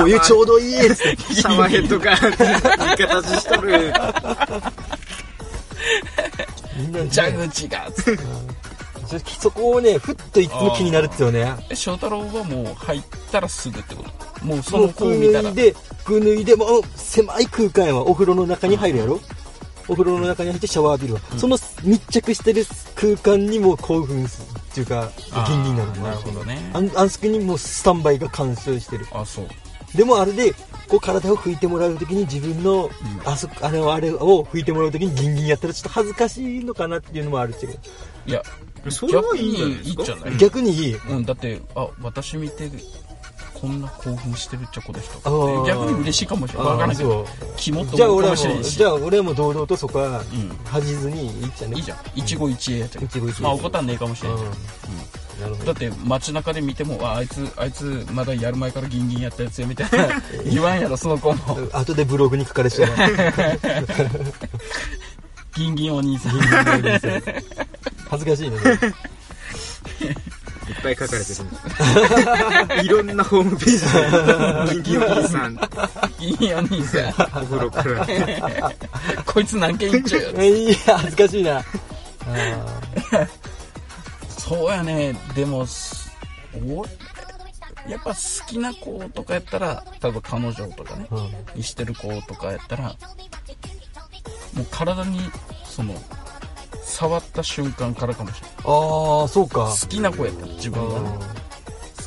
[0.00, 1.34] お湯ちょうどいいっつって。
[1.34, 3.92] シャワーヘッドがいい形しとる
[7.10, 7.90] 蛇口が。
[7.92, 8.22] つって
[9.06, 11.54] そそこをねふっといつも気になるっすよね。
[11.70, 13.02] え翔太郎はもう入っ
[13.32, 14.04] たらすぐってこ
[14.38, 14.44] と？
[14.44, 15.44] もうその子を服見たら。
[15.44, 15.74] 脱いで
[16.04, 19.20] 服脱いでもう狭い空間やわお風呂の中に入るやろ？
[19.88, 25.10] お風呂の中に入ってシャワー浴びるわ、その密着してる空間にも興奮するっていうか
[25.46, 26.70] ギンギンになるなるほどね。
[26.74, 29.06] あんあんそこにもうスタンバイが完成してる。
[29.12, 29.48] あそう。
[29.96, 30.54] でもあれで
[30.88, 32.90] こう体を拭いてもらう時に自分の、
[33.24, 37.66] あそあれをあれを拭いてもらう時にギンギンやったらちょっと恥ずかしいのかなっていうのもあるし。
[38.26, 38.42] いや
[38.90, 39.76] それはいいんじゃない？
[39.76, 40.06] 逆にいですかい？
[40.06, 42.70] じゃない逆にいいうん、だってあ私見て
[43.60, 46.68] こんな興奮してるっちゃこの人逆に嬉しいかもしれない。
[46.68, 47.48] 分からないけどそう。
[47.56, 48.76] キモとじゃあ俺はもうもしれないし。
[48.78, 50.24] じゃあ俺はもう堂々とそこはん。
[50.64, 51.80] 恥じずにいいっちゃねい？
[51.80, 51.98] いじゃん。
[52.14, 53.42] 一期一会やって一期一会。
[53.42, 54.44] まあ怒ったらねえかもしれない、うん。
[54.44, 55.27] なるほど
[55.64, 60.08] だって街中で見てもああいつあいつまだやる前からギンギンやったやつやみたいな
[60.44, 61.58] 言わんやろその子も。
[61.72, 62.86] 後でブログに書かれてた
[65.54, 66.32] ギンギンお兄さん。
[68.08, 68.56] 恥ずかしいね。
[70.68, 71.44] いっぱい書かれてる。
[71.44, 71.48] ん
[72.68, 74.74] ですいろんなホームページ。
[74.74, 75.58] で人気お兄さん。
[76.18, 77.08] ギンギンお兄さん。
[77.08, 77.12] お
[77.46, 78.06] 風呂から。
[79.26, 81.58] こいつ何件言っちゃうよえいや恥ずかしいな。
[81.58, 81.62] あ
[84.48, 85.14] そうやね。
[85.34, 85.66] でも
[87.88, 91.20] やっぱ好きな子とかやったら例えば彼女とかねーう
[91.54, 91.56] ん。
[91.56, 95.20] にしてる子とかやったらもう体に
[95.64, 95.94] その
[96.82, 99.74] 触った瞬間からかもしれないああそうか。
[99.80, 101.18] 好きな子やったら自分がね。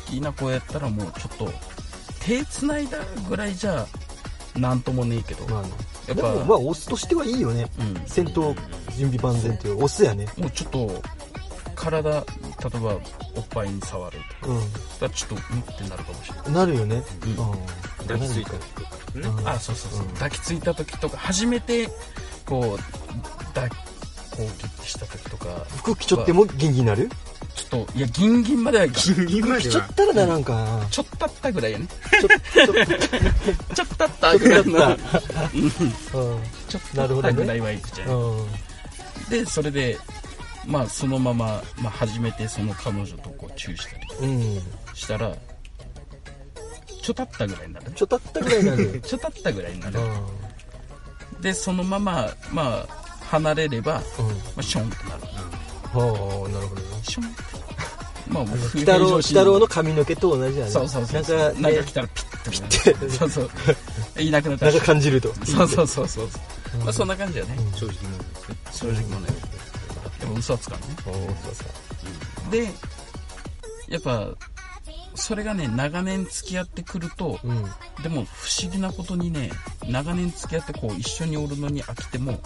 [0.06, 1.52] 好きな子やったらもうちょっと
[2.20, 3.86] 手繋いだぐらいじゃ
[4.56, 5.68] なんともねえけど、まあね。
[6.08, 7.70] やっぱまあオスとしてはいいよね。
[7.80, 8.02] うん。
[8.06, 8.54] 戦闘
[8.96, 10.26] 準備万全っていうオスやね。
[10.36, 11.02] もうちょっと
[11.82, 12.24] 体例え
[12.78, 12.94] ば
[13.34, 14.52] おっぱいに触るとか。
[14.54, 16.50] うだったらちょっとうんってなるかもしれない。
[16.50, 17.02] んなるよね。
[17.24, 17.30] うん。
[17.30, 17.36] うん。
[18.06, 19.28] 抱きついたりとかね。
[19.28, 19.48] うん。
[19.48, 20.08] あそうそうそう、うん。
[20.14, 21.88] 抱きついた時とか初めて
[22.46, 22.82] こう
[23.54, 24.42] 抱攻
[24.80, 25.66] 撃した時とか。
[25.76, 27.10] 服着ちょってもギンギンになる？
[27.54, 30.54] ちょっといやギンギンまではいかんギンギンまで着ちょはったらななんか。
[30.54, 31.86] なちょっとあったぐらいやね。
[33.76, 35.62] ちょっとあったぐらいのちょっとあっうん。
[35.64, 36.42] うん。
[36.68, 38.08] ちょっとあったぐらいはいくじゃん。
[38.08, 38.46] うん。
[39.28, 39.98] でそれで
[40.66, 44.94] まあそのまま、まあ、初めてその彼女とこうチューしたりうん。
[44.94, 45.34] したら
[47.02, 47.92] ちょっとあったぐらいになる。
[47.92, 49.00] ちょっとあったぐらいになる。
[49.04, 49.98] ちょっとあったぐらいになる。
[51.40, 54.02] うでそのまままあ離れれば、んうん。
[54.02, 54.04] ま
[54.58, 55.22] あ、ションってなる。
[55.92, 56.86] はあなるほどね。
[57.02, 57.42] ションって。
[58.28, 60.70] まあもう鬼太郎鬼太郎の髪の毛と同じやね。
[60.70, 61.38] そうそうそうそう。
[61.38, 61.62] なんかね。
[61.62, 63.10] なんか来たらピッとピッて。
[63.10, 63.50] そうそう。
[64.22, 64.72] いなくなったら。
[64.72, 65.34] なんか感じると。
[65.44, 66.28] そうそうそうそう
[66.84, 67.56] まあそんな感じだね。
[67.74, 68.94] 正直者ですね。
[68.94, 69.28] 正直もね
[70.22, 71.64] やっぱ嘘はつかんねおーそうそ
[72.48, 72.68] うで
[73.88, 74.28] やっぱ
[75.14, 77.64] それがね長年付き合ってくるとうん。
[78.02, 79.50] でも不思議なことにね
[79.86, 82.38] 長年付き合ってこう一緒におるのに飽きてもうん。
[82.38, 82.40] や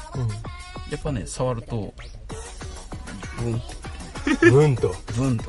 [0.96, 1.94] っぱね触ると
[3.38, 3.62] ブン
[4.40, 4.94] ブンと。
[5.16, 5.44] ブンと。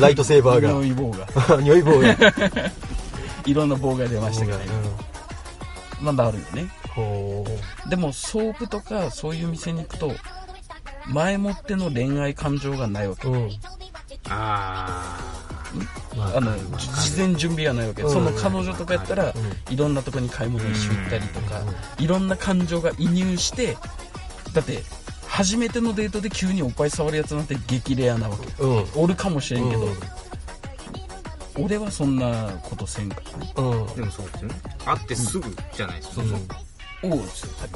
[0.00, 0.70] ライトセーバーが。
[0.72, 1.26] 匂い棒が。
[1.60, 2.16] 匂い棒が。
[3.44, 4.66] いろんな棒が出ましたけどね
[6.00, 6.68] まだあるよね。
[6.94, 7.44] ほ
[7.88, 10.12] でもソープとかそういう店に行くと
[11.06, 13.28] 前もっての恋愛感情がないわけ。
[13.28, 13.50] ううん？
[14.28, 15.18] あ
[16.16, 19.34] まあの事前準備がないわけ、うんその彼女とかやったら、う
[19.70, 21.62] いろんなとこに買い物に一緒行ったりとか、
[21.98, 23.76] いろんな感情が移入して
[24.52, 24.82] だって
[25.28, 28.46] 初めてのデートで急におっぱい触るやつなんて激レアなわけ。
[28.62, 28.84] うん。
[28.96, 29.96] おるかもしれんけど、うん。
[31.64, 33.52] 俺はそんなことせんからね。
[33.56, 33.84] うん。
[33.88, 34.54] あでもそうですよね。
[34.84, 36.38] 会ってすぐじゃないですか、そうそう、
[37.02, 37.20] おう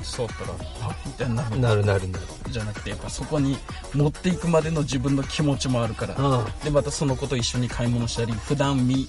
[0.02, 0.50] 触ったら
[0.82, 2.24] あみたいになるなるなるなる。
[2.50, 3.56] じゃなくてやっぱそこに
[3.94, 9.08] 持っていくまでの自分の気持ちもあるから、うんでまたその子と一緒に買い物したり普段見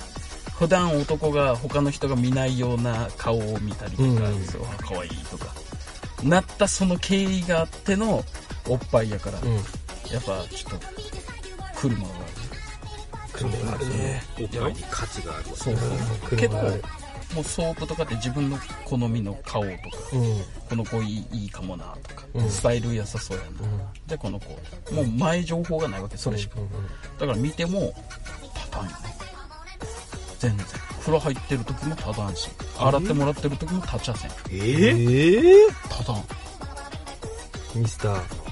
[0.58, 4.46] 普段男が他の人が見ないような顔を見たりとか、うん。
[4.46, 5.48] そうあ可愛いとか
[6.24, 8.24] なったその経緯があっての
[8.68, 9.56] おっぱいやから、うん。
[9.56, 9.64] やっ
[10.24, 10.80] ぱちょっと
[11.82, 12.36] 来るものがある。
[13.34, 14.24] 来るはあるね。
[14.40, 15.90] おっぱいに価値があるそうそう。
[16.32, 16.84] うんけど来るはある
[17.34, 19.74] もうソープとかって自分の好みの顔とか
[20.14, 20.42] うん。
[20.70, 22.50] この子いいいいかもなとか、うん。
[22.50, 23.50] スタイル良さそうやな、
[24.08, 24.50] でこの子
[24.94, 26.58] もう前情報がないわけそれしか、
[27.20, 27.94] だから見ても
[28.54, 28.96] 立たんよね。
[30.40, 30.66] 全然。
[31.00, 34.32] 風呂入ってる時も立たんし洗ってもらってる時も立ちゃせん。
[34.32, 36.16] ええー、え立たん。
[36.16, 36.20] っ
[37.76, 38.46] ミスター。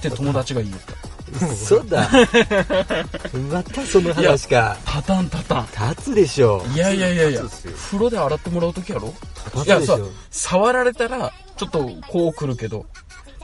[0.00, 0.99] て友達が言うた
[1.32, 2.08] 嘘だ。
[3.50, 4.76] またその話か。
[4.86, 6.64] 立たん立たん立つでしょ。
[6.74, 9.14] いやいやいやいや風呂で洗ってもらう時やろ
[9.54, 12.86] 立ついやさでしょ触られたらちょっとこう来るけど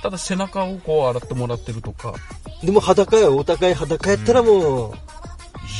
[0.03, 2.15] ただ背中をこう洗ってもらってるとか。
[2.63, 4.95] でも裸よお互い裸やったらもう。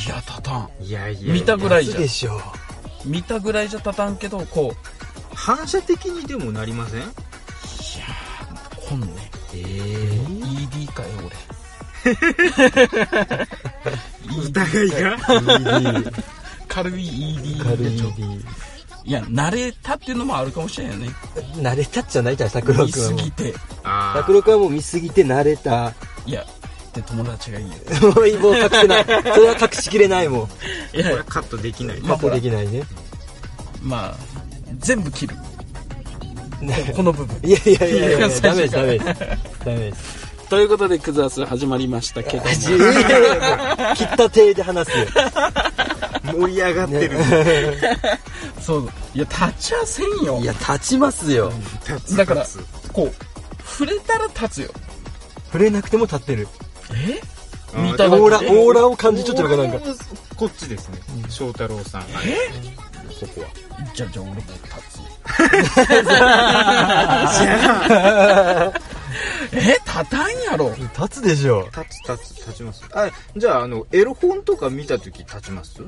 [0.05, 0.69] いや立たん。
[0.79, 1.95] いやいや見たぐらいじゃ。
[1.95, 2.39] ん立つでしょ。
[3.05, 4.77] 見たぐらいじゃ立たんけどこう。
[5.35, 6.99] 反射的にでもなりません？
[6.99, 9.07] いやーこんね。
[9.53, 10.36] ええよ
[14.43, 15.17] 疑いが？
[16.67, 18.41] 軽い ED 軽い ED
[19.05, 21.09] いや慣れたっていうのもあるかもしれんよね。
[21.55, 23.53] 慣れたっちゃないじゃん拓郎見君はもうすぎて。
[23.83, 24.19] あー。
[24.19, 25.93] 拓郎君はもう見すぎて慣れた。
[26.25, 27.73] いやって友達がいいよ。
[28.41, 28.99] もう隠せな。
[28.99, 30.39] い それは隠しきれないも
[30.93, 30.97] ん。
[30.97, 31.09] いや。
[31.11, 32.01] これカットできない。
[32.01, 32.83] カットできないね。
[33.81, 34.15] まあ
[34.79, 35.35] 全部切る。
[36.59, 36.91] ね。
[36.93, 37.39] この部分。
[37.49, 39.05] いやいやいやいや いやダメですダメです。
[39.05, 42.49] ダメですということでクズアス始まりましたけども。
[42.49, 42.63] いやい
[43.09, 45.05] やいやもう切った手で話すよ。
[46.23, 47.17] 盛り上がってる、
[48.61, 48.89] そう。
[49.13, 50.39] いや立ちゃせんよ。
[50.39, 51.51] いや立ちますよ。
[51.87, 52.45] 立つだから
[52.93, 53.13] こう
[53.63, 54.71] 触れたら立つよ。
[55.47, 56.47] 触れなくても立ってる。
[56.93, 57.19] え？
[57.73, 58.15] あー見ただけ？
[58.15, 59.79] でオーラオーラを感じちょっとるかなんか。
[60.35, 60.99] こっちですね。
[61.29, 62.03] 翔太郎さん。
[62.25, 62.37] え？
[63.19, 63.47] ここは。
[63.93, 64.53] じゃあじゃあ俺も立
[64.89, 64.97] つ
[69.53, 70.69] え立たんやろ。
[70.75, 71.69] い立つでしょ。
[71.75, 72.83] 立つ立つ立ちます。
[72.93, 75.81] あじゃああのエロ本とか見た時立ちます？
[75.81, 75.87] や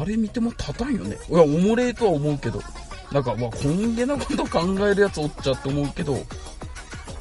[0.00, 1.16] あれ見ても立たんよね。
[1.28, 2.62] いやおもれえとは思うけど。
[3.12, 6.18] なんかまあこんげなこと考えるやつおっちゃって思うけど。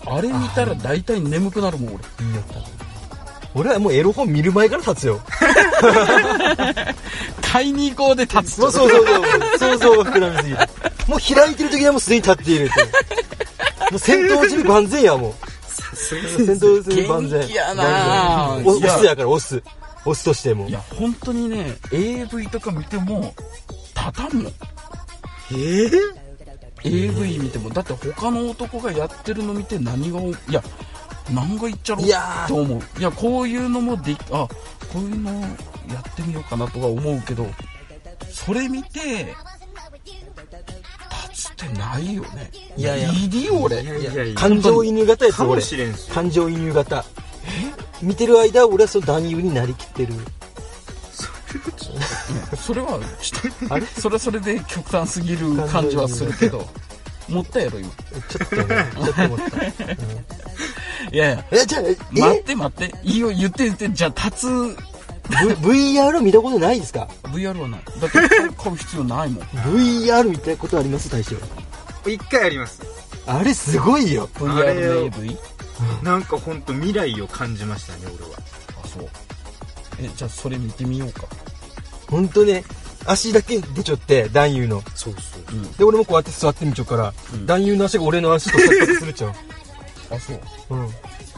[0.07, 2.03] あれ見たら大体眠くなるもん俺。
[2.27, 2.41] いいよ
[3.55, 5.21] 俺はもうエロ本見る前から立つよ。
[7.41, 9.05] 買いに行こうで立つそうそうそう。
[9.05, 10.67] そう想像が膨らみすぎて
[11.07, 12.69] もう開いてる時にはもうすでに立っている
[13.91, 15.33] もう戦闘準備万全やもう。
[15.95, 17.39] 戦闘準備万全。
[17.39, 19.63] 元気やな万全おいやオスやからオス。
[20.03, 20.67] オスとしても。
[20.67, 23.33] いや本当にね AV とか見ても
[23.95, 24.53] 立たんもん
[25.51, 25.91] えー、
[26.83, 27.69] AV 見ても。
[27.69, 30.61] だって他の男がやってるの見て何がおいや
[31.31, 32.47] 何が言っちゃろういやー。
[32.47, 32.81] と思う。
[32.99, 34.47] いやこういうのもできあ
[34.91, 37.47] こういうのやってみようかなとか思うけど
[38.29, 39.33] それ見て
[41.33, 42.51] 立つってないよね。
[42.77, 43.11] いやいや。
[43.11, 44.35] いやいやいや。
[44.35, 45.61] 感情移入型やつ俺。
[46.13, 47.05] 感情移入型。
[48.01, 50.13] 見てる間俺はその男優になりきってる。
[52.57, 53.85] それはちょっとあれ？
[53.85, 56.67] それはそれで極端すぎる感じはするけど。
[57.27, 57.89] 持ったやろ今。
[57.89, 59.57] ちょっとねちょっと思った、
[61.11, 61.45] いやいや。
[61.51, 61.97] えじゃあえ？
[62.19, 62.95] 待って待って。
[63.03, 63.89] いいよ言って言って。
[63.89, 64.77] じゃあ立つ。
[65.27, 67.81] V、VR 見たことないですか？VR はない。
[67.99, 68.17] だって
[68.57, 69.43] 買う必要ないもん。
[69.43, 71.09] VR 見たことあります？
[71.09, 71.35] 大将。
[72.05, 72.81] 一回あります。
[73.25, 74.29] あれすごいよ。
[74.35, 75.37] VR の AV?
[76.03, 78.37] なんか本当未来を感じましたね俺は。
[78.83, 79.09] あそう。
[79.99, 81.23] えじゃあそれ見てみようか。
[82.09, 82.63] ほんとね。
[83.07, 84.81] 足だけ出ちょって男優の。
[84.95, 85.55] そうそう。
[85.55, 87.45] うんで俺もこうやって座ってみちょうから、うん。
[87.47, 89.33] 男優の足が俺の足と錯覚するちゃう
[90.11, 90.39] あそう。
[90.71, 90.89] うん。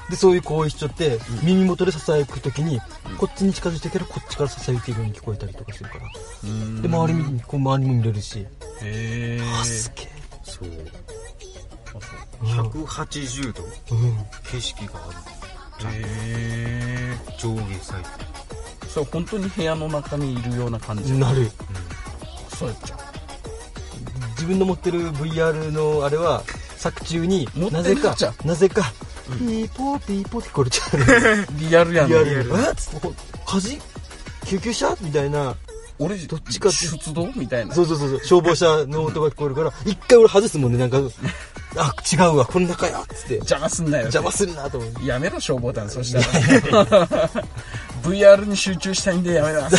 [0.10, 2.80] でそういう行為しちゃって、耳元で囁く時に、
[3.18, 6.06] こっちに近づいてけどこっちから囁いてるように聞こえたりとかするから。
[6.44, 6.82] うん。
[6.82, 8.46] で周りにこう周りも見れるし、へ
[8.84, 10.10] えあすげえ。
[10.44, 10.70] そう。
[11.90, 13.64] あそううん180度。
[13.64, 13.70] うん。
[14.52, 15.90] 景色がある。
[15.92, 18.10] へえと上下左右。
[18.90, 21.14] それ本当に部屋の中にいるような感じ。
[21.14, 21.52] なる。
[22.58, 23.00] そうやっちゃう。
[24.32, 26.44] 自分の持ってる VR のあれは
[26.78, 28.16] 作中になぜか
[28.46, 28.94] なぜか、
[29.38, 32.10] ピーポーピーポーって聞こえちゃうね リアルやん。
[32.10, 33.14] ねリアルえっつってほ
[33.46, 33.80] 火事？
[34.46, 34.96] 救急車？
[35.02, 35.56] みたいな。
[36.00, 36.78] 俺どっちかって。
[36.88, 37.30] 出動？
[37.36, 37.74] みたいな。
[37.74, 41.00] そうそうそう消防車の音が聞こえるから 一回俺外すもんねなんか。
[41.80, 43.34] あ違うわこの中やっつって。
[43.36, 45.90] 邪魔すんなよ邪魔するなと思ってやめろ消防団。
[45.92, 47.20] そしたら。
[48.04, 49.76] VR に集中したいんでやめます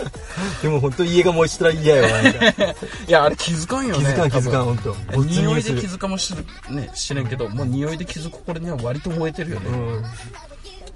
[0.62, 2.64] でも本当家が燃えてたら嫌よなんか。
[3.06, 5.24] いやあれ気づかんよね気づかん気づかん本当。
[5.24, 6.34] 匂いで気るづかもし
[6.68, 10.04] れ,、ね、知れんけどもう匂いで気づく頃には割と燃えてるよね、うん。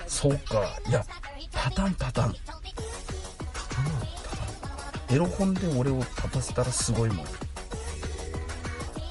[0.06, 0.78] そうか。
[0.88, 1.04] いや
[1.52, 2.34] パタンパタン。
[5.10, 7.26] エロ本で俺を立たせたらすごいもん。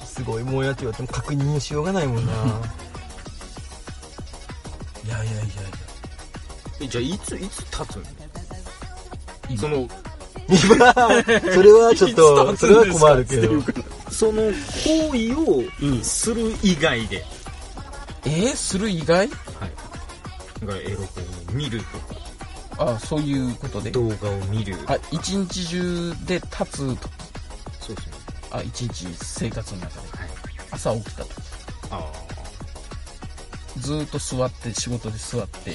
[0.04, 2.32] すごいもんやって言われても確認のしようがないもんな。
[5.04, 5.46] いやいやいやいや。
[6.82, 8.02] えじゃあいついつ立つの？
[8.18, 8.19] 今
[9.58, 9.88] その
[11.54, 13.62] それはちょっとそれは困るけど。
[14.10, 17.24] その行為をうんする以外で、
[18.24, 19.18] えー、する以外？
[19.18, 19.28] はい。
[19.28, 21.80] だからエロ本を見る
[22.76, 22.92] とか。
[22.92, 23.90] あそういうことで。
[23.92, 24.74] 動画を見る。
[24.86, 27.08] あ一日中で立つと
[27.80, 28.12] そうですね
[28.50, 30.18] あ一日生活の中で。
[30.18, 30.30] はい。
[30.72, 31.30] 朝起きたと
[31.90, 32.12] あ
[33.78, 35.70] ずーっと座って仕事で座って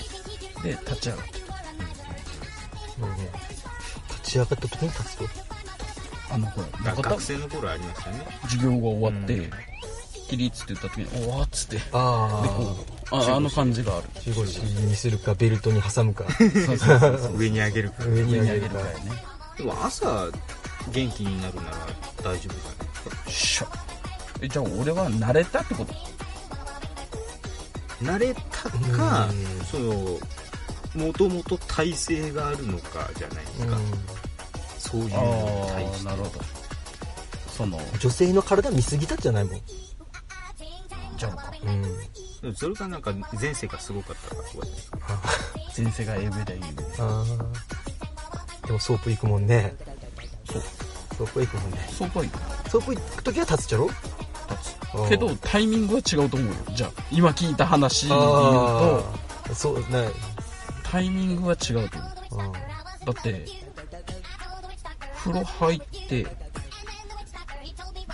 [0.63, 1.34] で立ち上がって
[4.36, 5.25] 立ち上がった時に立つと
[6.31, 8.27] あのほら学生の頃ありましたね。
[8.43, 9.51] 授業が終わって、うん。
[10.27, 11.75] 起立って言った時に「おわ」っつって。
[11.77, 14.09] であこうああの感じがある。
[14.21, 16.25] 中腰にするかベルトに挟むか。
[17.38, 19.23] 上に上げるか上に上に上げ上げるかるからね。
[19.57, 20.27] でも朝
[20.91, 21.77] 元気になるなら
[22.23, 22.55] 大丈夫じゃないで
[22.95, 23.67] すかしょ。
[24.41, 25.93] えじゃあ俺は慣れたってこと？
[28.03, 29.65] 慣れたかうん。
[29.65, 30.19] その
[30.95, 33.77] もともと耐性があるのかじゃないですか、
[35.01, 35.31] そういうあの
[35.65, 36.43] に対してあなるほど。
[37.49, 37.79] その。
[37.99, 39.61] 女性の体見すぎたんじゃないもん。
[41.17, 41.81] じゃあかうん。
[41.81, 41.87] で
[42.49, 44.91] もそれがなんか前世がすごかったからとかじゃないです。
[44.91, 44.97] か
[45.77, 49.75] 前世がエブで言うあーでもソープ行くもんね。
[50.51, 50.61] そう。
[51.17, 51.87] ソープ行くもんね。
[51.91, 52.09] そう。
[52.09, 52.29] かい
[52.69, 53.87] ソープ行く時は立つじゃろ？
[53.87, 53.97] 立
[55.05, 55.09] つ。
[55.09, 56.55] けどタイミングは違うと思うよ。
[56.75, 59.03] じゃあ今聞いた話で言うと。
[59.53, 60.07] そうない。
[60.83, 62.51] タイミングは違うと思う。
[62.51, 62.51] あ
[63.05, 63.45] だって
[65.26, 66.28] 風呂入って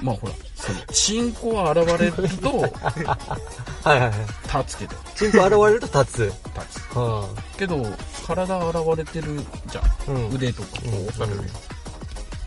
[0.02, 3.06] まあほらそのチンコが現れるとー
[3.84, 4.58] はいはいはい。
[4.58, 4.96] 立つけど。
[5.16, 6.26] チンコ現れると立つ。
[6.26, 6.82] 立つ。
[6.96, 7.84] あけど
[8.28, 10.30] 体現れてるじゃあうん。
[10.30, 11.44] ん腕とかこう押される？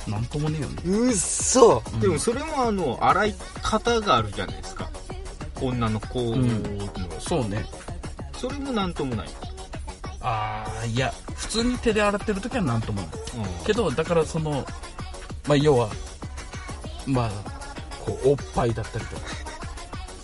[0.07, 0.83] なんともねえよね。
[0.85, 4.89] うっそでもそれもあの洗い方があるじゃないですか。
[5.61, 6.91] 女の子の、うん。
[7.21, 7.65] そうね。
[8.39, 9.29] それもなんともない、
[10.21, 13.11] ああいや普通に手で洗ってる時はなんともない。
[13.11, 13.65] うん。
[13.65, 14.65] けどだからその
[15.47, 15.89] まあ要は
[17.07, 17.31] まあ
[18.05, 19.23] こうおっぱいだったりとか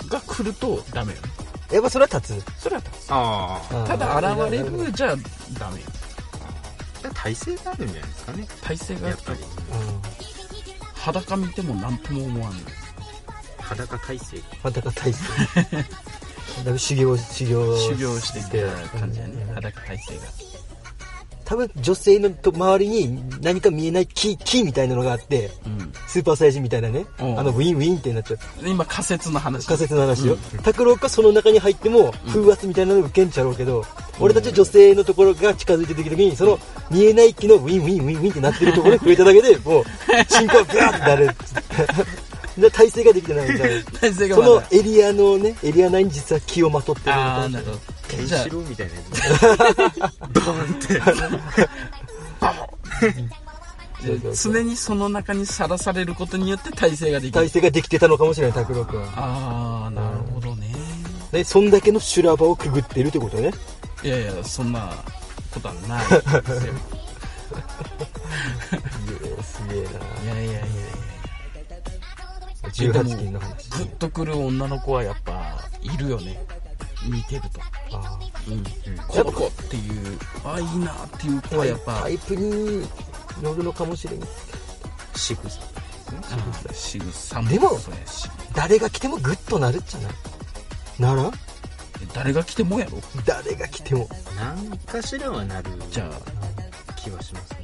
[0.09, 1.29] が来るとダメよね。
[1.73, 2.61] やっぱそれは立つ。
[2.63, 3.07] それは立つ。
[3.09, 5.15] ただ現れるじゃ
[5.59, 5.87] ダメよ。
[7.15, 8.49] 体勢があるんじゃないですかね。
[8.63, 9.39] 体勢があっぱり。
[9.41, 9.47] うん。
[10.95, 12.59] 裸見ても何とも思わんの
[13.59, 14.43] 裸体勢。
[14.63, 15.19] 裸体勢。
[16.65, 18.45] だいぶ修行修行修行してき
[18.93, 19.43] た感じやね。
[19.49, 20.50] うん裸体勢が
[21.51, 25.93] 多分女性のと周りに何か見えない木木みたいなのがあってうん。
[26.07, 27.05] スーパーサイジみたいなね。
[27.19, 27.35] あうん。
[27.35, 28.69] のウィンウィンってなっちゃう。
[28.69, 29.67] 今仮説の話。
[29.67, 30.37] 仮説の話よ。
[30.63, 33.85] 拓郎がその中に入っても風圧みたいなの受けんちゃろうけど
[34.21, 36.57] 俺たち女性のところが近づいてる時にその
[36.89, 39.85] 見えない気のウィンウィンウィンウィンってなってるところに触れただけでもう
[40.33, 41.33] 進行がガーってなるで
[42.69, 43.83] 耐性ができてないみたいな。
[44.01, 47.45] 耐性がそのエリアのねエリア内に実は気をまとってるみたいな。
[47.45, 47.79] あなるほど。
[48.09, 49.11] ケンシロウみたいなやつ。
[50.33, 51.01] ドーンって。
[54.03, 57.41] そうそうそう常にその中にさらされることによって耐性ができる。
[57.41, 59.09] 耐性ができてたのかもしれない拓郎君は。
[59.17, 60.73] ああなるほどね。
[61.33, 63.53] でそんだけの修羅場をくぐってるってことね。
[64.03, 64.91] いやいやそんな
[65.53, 66.21] ことはないで
[66.61, 66.73] すよ。
[69.43, 70.61] すげえいやいやいやいや。
[70.61, 70.67] な
[72.71, 73.71] 18金の話。
[73.71, 76.39] グッとくる女の子はやっぱいるよね。
[77.09, 77.61] 見てると。
[77.97, 78.19] あ
[78.49, 78.65] うん。
[79.09, 82.87] この子っていうあいいなっていう子はやっぱタイプに
[83.43, 84.21] 乗るのかもしれん
[85.15, 85.61] 仕草。
[86.13, 87.41] うん仕草。
[87.43, 87.71] もでも
[88.55, 90.13] 誰が来てもグッとなるっちゃない
[90.99, 91.31] なら
[92.15, 92.99] 誰が来てもやろ？
[93.25, 94.09] 誰が来ても。
[94.37, 97.59] 何かしらはなるじゃあ気はしますね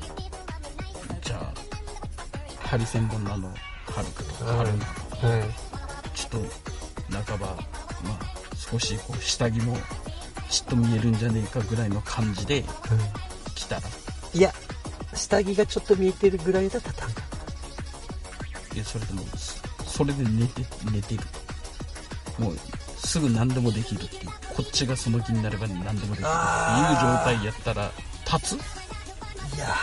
[1.23, 3.53] じゃあハリセンボンのあの
[3.97, 5.43] はるかとかうん
[6.15, 8.21] ちょっと半ばまあ
[8.57, 9.77] 少しこう下着も
[10.51, 12.65] ちっと見えるんじゃねえかぐらいの感じで
[13.55, 13.83] 来たら。
[14.35, 14.53] いや
[15.15, 17.23] 下着がちょっと見えてるぐらいだったら単価
[18.75, 19.23] いやそれでも
[19.87, 21.23] それで寝て寝てる。
[22.39, 22.57] もう
[22.99, 26.29] すぐ何でもできるっていうこっちがその気になれば何でもできるっていう状
[27.25, 27.91] 態やったら
[28.31, 28.61] 立つ？
[29.57, 29.75] いや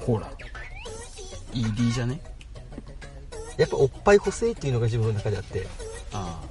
[0.00, 0.30] ほら
[1.52, 2.20] ED じゃね？
[3.56, 5.66] ーやっぱおっぱい補正っていうのが自分の中であって、
[6.12, 6.48] ああ。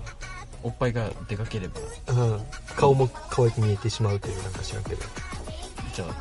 [0.64, 1.80] おっぱいがでかければ。
[2.14, 2.42] うん、
[2.76, 5.04] 顔も可愛く見えてしまうというなんか知らんけど。
[5.94, 6.14] じゃあ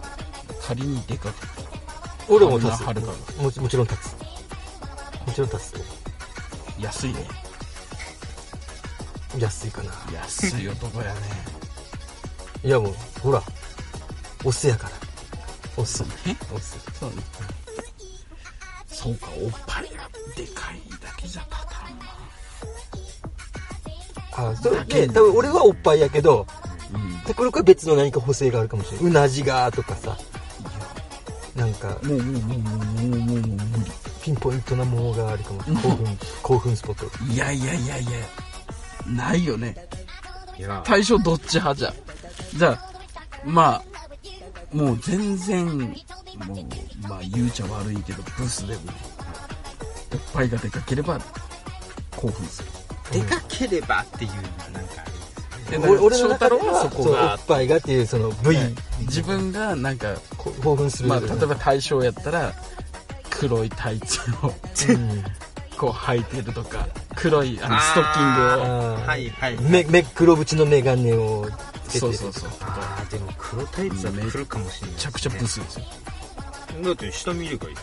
[0.62, 1.34] 仮にでかく。
[2.28, 2.84] 俺も立つ。
[3.40, 4.16] もちもちろん立つ。
[5.26, 5.72] もちろん立つ。
[5.72, 5.80] と
[6.80, 7.26] 安いね。
[9.38, 9.92] 安いかな。
[10.12, 11.20] 安い男やね。
[12.64, 13.42] いやもうほら。
[14.44, 14.92] オスやから。
[15.76, 16.04] オス。
[16.26, 16.36] え？
[16.54, 16.78] オス。
[16.98, 17.16] そうね
[19.06, 22.06] そそうかおっぱいがでかいだけじゃ立たんな。
[24.50, 26.46] あそれで多分俺はおっぱいやけど
[26.92, 27.18] うん。
[27.24, 30.16] 拓郎君は別の何か補正があるかもしれないうなじがとかさ。
[31.54, 33.60] なんかもうもうもうもうもうもうもう
[34.22, 37.32] ピンポイントなものがあるかもしれない興奮興奮スポット。
[37.32, 38.10] いやいやいやいや。
[39.06, 39.74] ないよね。
[40.58, 40.82] いや。
[40.84, 41.94] 対象どっち派じゃ。
[42.56, 42.90] じゃあ
[43.44, 43.82] まあ
[44.76, 45.96] もう全然
[47.36, 48.80] 言うちゃ悪いけどブスでも
[50.12, 51.20] おっぱいがでかければ
[52.16, 53.20] 興奮する。
[53.20, 55.04] でかければっていうのはなんか
[55.88, 58.58] 俺俺の翔太郎中でははそこそうおがっぱいがっていうその部位。
[59.00, 61.08] 自分がなんかこ興奮する。
[61.08, 62.52] まあ例えば対象やったら
[63.30, 64.52] 黒いタイツを
[64.88, 65.24] うん。
[65.76, 68.94] こう履いてるとか黒いあのストッキングを。
[69.06, 71.46] はいはいめめ黒縁の眼鏡を
[71.86, 72.50] つけてそうそうそう。
[72.62, 75.84] ああでも黒タイツは来るかもしれないめちゃくちゃブスですよ
[76.82, 77.74] だって下見ればいい。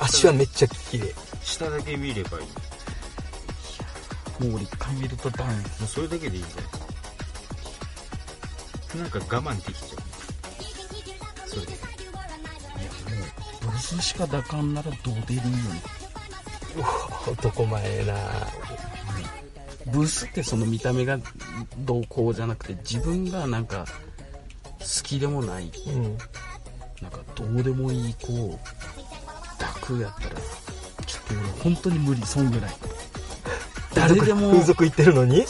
[0.00, 1.14] 足はめっちゃ綺麗。
[1.42, 2.46] 下だけ見ればいい。
[4.44, 11.48] ももう俺一回見るとダメうそれだけでいいんじゃなんか我慢できちゃう。
[11.48, 11.72] それで。
[11.72, 11.80] いや
[13.62, 15.82] もうブスしか抱かんならどう出るんよね
[17.26, 18.14] 男前な。
[19.92, 21.18] ブスってその見た目が
[21.78, 23.84] どうこうじゃなくて自分がなんか
[24.78, 25.70] 好きでもない。
[25.86, 26.18] うん
[27.40, 28.58] どうでもいい子を
[29.58, 30.36] 抱くやったら
[31.06, 32.70] ちょっと俺本当に無理そんぐらい。
[33.94, 35.44] 誰でも風俗行ってるのに？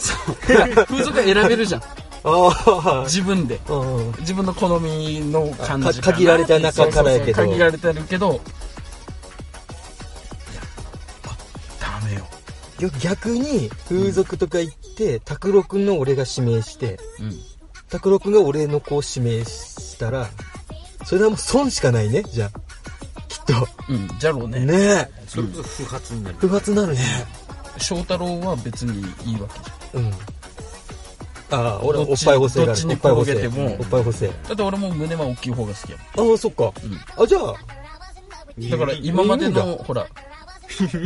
[0.47, 1.83] 風俗選べるじゃん。
[2.25, 3.61] あ自分で。
[3.69, 4.15] あうん。
[4.21, 7.37] 自分の好みの感じ限られた中からやけど。
[7.39, 8.41] そうそうそう限られてるけどいや
[11.29, 12.27] あダメよ。
[13.01, 17.39] 逆に風俗とか行って拓郎君の俺が指名してうん。
[17.91, 20.29] 拓郎君が俺の子を指名したら
[21.05, 22.61] それはもう損しかないねじゃあ。
[23.29, 23.69] きっと。
[23.89, 24.61] うんじゃろうね。
[24.61, 25.11] ねえ。
[25.27, 27.01] それこそ不発になる不発なるね。
[27.79, 29.61] 翔太郎は別にいいわけ
[29.95, 30.11] じうん。
[31.53, 33.33] ああ俺はおっぱい補正があどっちにるおっぱい補正。
[33.33, 34.27] 転げてもおっぱい補正。
[34.27, 36.65] ゃんだって俺も胸は大きい方が好きやああそっか。
[36.65, 37.55] もん、あじゃあ。
[38.59, 40.07] うん、だから今までいいのほら。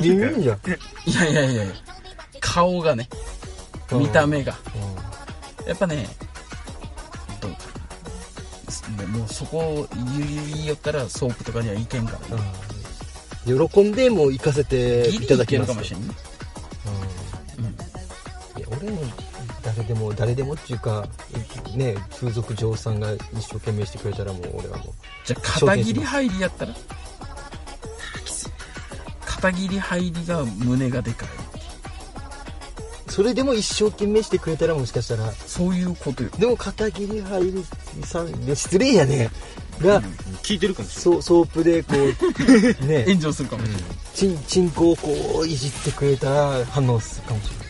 [0.03, 0.59] いいんじゃん。
[1.07, 1.75] いやいやいやいや。
[2.41, 3.09] 顔がね
[3.93, 4.55] 見た目が。
[5.67, 6.07] やっぱね
[8.91, 12.43] もうもうそこを言いよったらソープとかにはいけんからね
[13.47, 13.69] うん。
[13.69, 15.69] 喜んでもう行かせていただきます。
[15.69, 16.07] るかもしれん。
[16.09, 16.15] ね
[17.59, 18.61] うん。
[18.61, 19.03] いや俺も
[19.63, 21.07] 誰でも誰でもっていうか
[21.75, 24.89] ね風俗嬢さんが一生懸命してくれたらもう俺はもう
[25.25, 26.75] じゃあ片桐入りやったら？
[29.27, 31.29] 片桐入りが胸がでかい
[33.15, 35.31] それでも一生懸命してくれたらもしかしたら。
[35.31, 36.31] そういうことよ。
[36.37, 37.65] でも片桐入り
[38.05, 39.31] さんいや失礼やね。
[39.81, 40.03] が、
[40.43, 42.07] 聞いてるかもしれソソープでこう
[42.87, 43.05] ね。
[43.07, 43.83] 炎上するかもしれない、
[44.15, 47.67] チンチンコをこういじってくれたら反応するかもしれない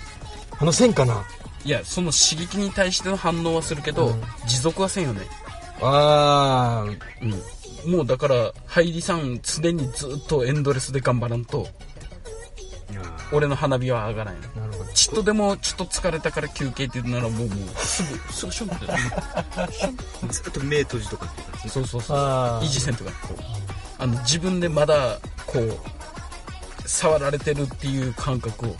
[0.56, 1.22] 反応せんかな？
[1.62, 4.22] いやその刺激に対しての反応はするけど、うん。
[4.46, 5.26] 持続はせんよね。
[5.82, 6.90] ああ
[7.84, 7.92] うん。
[7.92, 11.68] もうだから入りさん常にずっとエンドレスで頑張らんと
[13.32, 14.40] 俺の花火は上がらんよ。
[14.56, 21.26] なるほどちっとでもちょっと疲れたから休憩って言うならもうもうすぐすぐシュンってーずっと目閉じとか
[21.68, 23.64] そうそうそうあ維持せんとかこう。
[23.98, 28.76] あの自分でまだこう触られてるっていう感覚を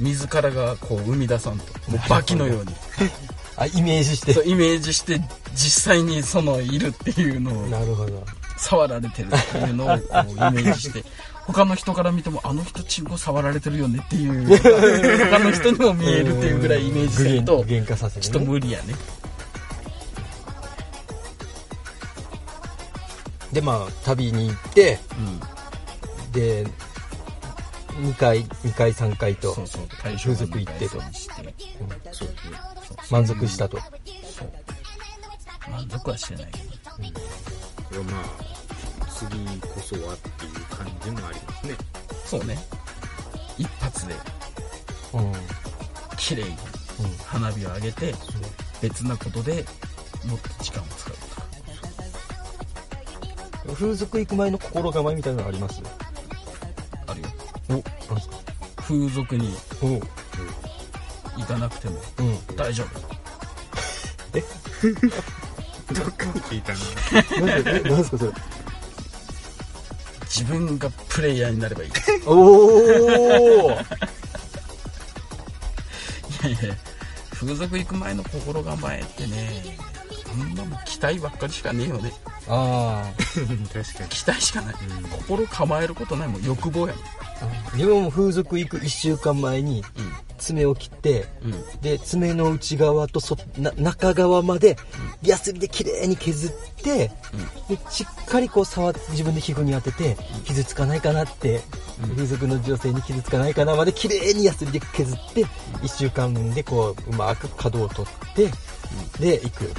[0.00, 1.64] 自らがこう生み出さんと。
[1.90, 2.74] もうバキのように。
[3.56, 4.34] あイメージして。
[4.34, 5.20] そうイメージして
[5.54, 8.24] 実際にそのいるっていうのをなるほど。
[8.58, 11.04] 触られてるっていうのをこうイメージして
[11.48, 14.46] 他の人から見てもあの人チンコ触られてるよねっていう。
[15.30, 18.94] 他の人にも見えるっていうぐらいイメージすると具現化させる、ね、ちょっと無理やね。
[23.50, 26.32] でまあ旅に行ってうん。
[26.32, 26.66] で
[28.02, 30.98] 2回2回3回と風俗行ってと。
[30.98, 31.54] うね
[33.10, 33.78] 満足したと。
[35.70, 36.68] 満足はしてないけど。
[36.90, 38.67] これはまあ
[39.18, 41.74] 次こそはっていう感じもありますね。
[42.24, 42.56] そうね。
[43.58, 44.14] 一発で。
[45.14, 45.34] うん、うん、
[46.16, 46.56] 綺麗に
[47.26, 48.14] 花火を上げて
[48.80, 49.64] 別なことで
[50.26, 51.26] もっと時間を使うと
[53.66, 53.74] か。
[53.74, 55.82] 風俗行く前の心構えみたいなのあります？
[57.06, 57.28] あるよ。
[57.68, 58.36] おなんですか？
[58.82, 60.00] 風俗にお。
[61.38, 62.56] 行かなくてもうん。
[62.56, 62.84] 大丈
[64.32, 66.72] どっかに聞いた
[67.40, 67.46] の？
[67.46, 68.30] なんでなんですかそれ？
[68.30, 68.34] 夫
[70.38, 71.88] 自分がプレイヤーになればいい。
[71.90, 71.92] い
[72.26, 73.76] おおや
[76.48, 76.76] いや
[77.32, 79.76] 風俗行く前の心構えってね
[80.98, 82.12] 期待ばっかりしかねえよね
[82.48, 83.12] あ
[83.72, 84.08] 確かに。
[84.08, 85.08] 期待しかない、うん。
[85.10, 86.42] 心構えることないもん。
[86.42, 86.94] 欲望や
[87.40, 89.82] あ自分も風俗行く1週間前にもん。
[90.38, 91.52] 爪を切ってうん。
[91.52, 94.76] うんで爪の内側とそな中側まで
[95.22, 96.50] ヤスリで綺麗に削っ
[96.82, 97.12] て
[97.68, 101.62] でしっかりこう触って自分で皮膚に当てて傷つかないかなって
[102.02, 102.10] うん。
[102.16, 108.50] 風俗の女性に傷つかないかなまで綺麗にヤスリで削って1週間でこううまく角を取って
[109.20, 109.72] で行く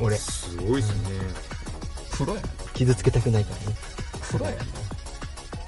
[0.00, 0.16] 俺。
[0.16, 1.10] すごいですね。
[2.12, 3.76] プロやね傷つけたくないからね。
[4.30, 4.58] プロやね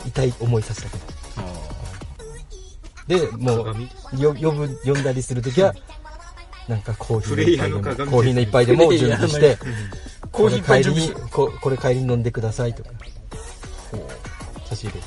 [0.07, 1.03] 痛い思いさせたくない。
[1.39, 1.43] あ
[3.07, 3.65] でもう
[4.19, 5.75] 呼ぶ呼んだりするときは
[6.69, 12.91] なんかコーヒーの一杯でも鏡コーヒーの一杯でも準備してーコーヒー帰りにここれ帰りに飲んでくださいとか。
[14.67, 15.01] 差し入れ。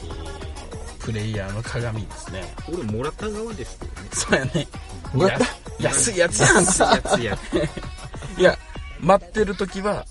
[1.00, 2.44] プレイヤーの鏡ですね。
[2.68, 3.92] 俺もらった側ですよね。
[4.12, 4.68] そうやね。
[5.14, 5.46] もらった？
[5.46, 6.56] や安いやつやん。
[6.56, 7.38] やつや。
[8.38, 8.58] いや
[9.02, 10.06] 待ってる時は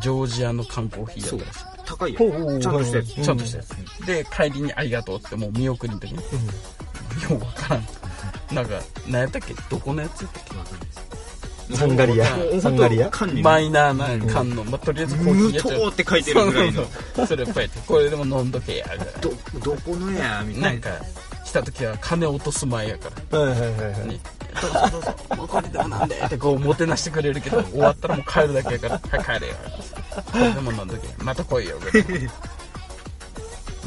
[0.00, 1.64] ジョージアの缶コーヒーやったらしい。
[1.84, 2.58] 高いやほうほうほう。
[2.58, 3.16] つちゃんとしたやつ。
[3.18, 3.24] うん。
[3.24, 6.22] ちゃんとしたやつ、で帰りにありがとうってもう見送りの時によ
[7.30, 7.86] うわからん。
[8.54, 9.54] なんか何やったっけ？
[9.68, 12.36] どこのやつやったっサンガリア。
[12.36, 12.60] うん。
[12.60, 13.10] サンガリア？
[13.42, 16.84] マイナーな缶の、まあ、とりあえずコーヒー無やっちゃ糖って書いてるぐらいの。
[17.26, 19.30] それいっぱいやってこれでも飲んどけやぐらいど
[19.60, 20.66] どこのやみたな。
[20.68, 20.90] ないんか
[21.44, 23.38] した時は金落とす前やから。
[23.38, 24.08] はいはいはいはい。
[24.08, 24.20] ね
[24.60, 25.14] どうぞどうぞ。
[25.36, 28.98] もうこれでもなんでってこうもてなしてくれるけど終わったらもう帰るだけやから。
[28.98, 29.56] はい帰れよ。
[30.32, 32.02] これでも飲んどけまた来いよぐらい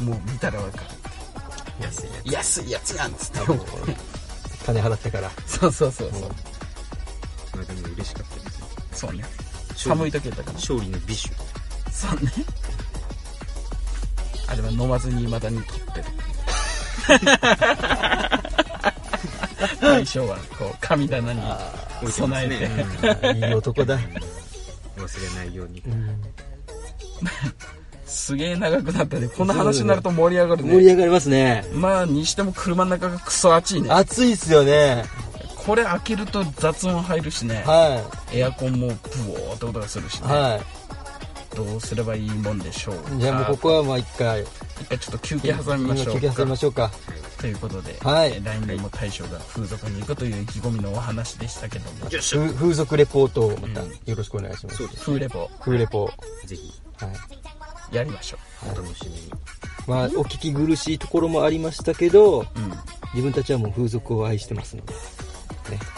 [0.02, 0.84] もう見たらわかる。
[1.80, 3.38] 安いや安いやつやんっつって
[4.64, 5.30] 金払ったから。
[5.46, 6.20] そうそうそうそう。
[7.50, 8.66] つまあでも嬉しかったですね。
[8.92, 9.24] そうね。
[9.76, 10.54] 寒い時やったから。
[10.54, 11.34] 勝利の美酒。
[11.90, 12.32] そうね。
[14.46, 16.04] あれは飲まずに未だに取ってる
[19.66, 21.40] 相性はこう神棚に
[22.10, 23.48] 備えて、ね。
[23.48, 23.98] いい男だ。
[24.96, 25.82] 忘れないように。
[25.86, 26.20] うん。
[28.06, 29.28] すげえ長くなったね。
[29.28, 30.72] この話になると盛り上がるね。
[30.72, 31.64] 盛り上がりますね。
[31.72, 33.90] まあにしても車の中がクソ暑いね。
[33.90, 35.04] 暑いっすよね。
[35.56, 37.62] これ開けると雑音入るしね。
[37.66, 38.02] は
[38.32, 40.30] エアコンもブオーって音がするしね、い。
[40.30, 40.60] は
[41.56, 43.14] どうすればいいもんでしょうか。
[43.14, 44.42] いじゃあもうここはまあ一回。
[44.42, 46.90] 一回ちょっと休憩挟みましょう休憩挟みましょうか
[47.44, 48.32] ということで、はい。
[48.32, 52.06] えー来年も大将が風俗に行くという意気込みのお話でしたけども。
[52.08, 53.90] 風風俗レポートをまたうん。
[53.90, 54.78] よろしくお願いします。
[54.78, 55.50] そうです風レポ。
[55.60, 56.08] 風レポ。
[56.46, 56.72] ぜひ。
[56.96, 57.06] は
[57.92, 57.96] い。
[57.96, 59.30] やりましょお楽しみに
[59.86, 62.46] まあお聞き苦しいところもありましたけどう、うん、
[63.12, 64.94] 自分たちはもう風俗を愛してますので。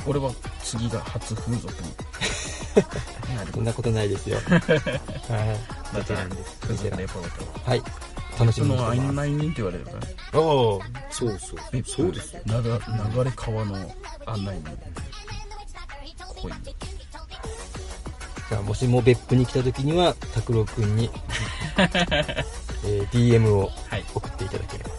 [0.05, 0.33] 俺は
[0.65, 1.89] 次が初風俗に。
[3.55, 4.39] そんなことないですよ。
[4.51, 4.61] はい。
[5.95, 6.59] またベテランです。
[6.61, 7.83] 風俗レポートはい
[8.39, 8.97] 楽しそみにしてます。
[8.99, 10.07] の案内人って言われるからね。
[10.35, 11.59] おおそうそう。
[11.73, 12.41] えそうですよ。
[12.47, 13.75] 流流れ川の
[14.27, 14.71] 案内人
[16.43, 16.53] 濃い。
[18.49, 21.11] じゃあもしも別府に来た時には拓郎くんに、
[21.79, 24.05] えー DM をはい。
[24.15, 24.91] 送っていただければ。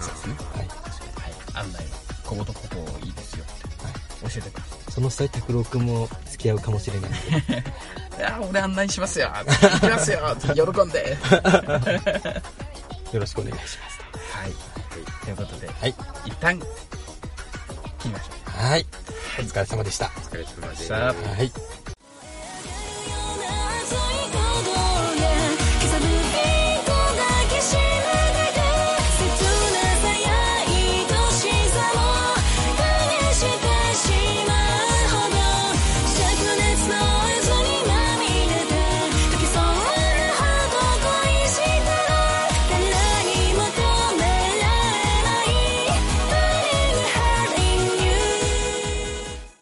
[0.00, 0.34] そうですね。
[0.54, 0.66] はい。
[0.66, 1.64] はい。
[1.66, 1.84] 案内
[2.24, 3.44] こことここいいですよ。
[3.44, 7.10] って教えてくださその際拓郎くんも付き合うかもしれない。
[7.10, 7.16] の
[7.46, 9.30] でいいや俺案内しますよ。
[9.34, 10.20] 行きますよ。
[10.54, 11.16] 喜んで
[13.12, 14.02] よろしくお願いします。
[14.34, 14.52] はい、
[15.24, 15.94] ということで、はい、
[16.24, 16.66] 一旦切
[18.04, 18.50] りましょう。
[18.50, 18.86] はい、
[19.38, 20.06] お疲れ様でした。
[20.06, 20.94] お疲れ様でした。
[20.94, 21.52] はい。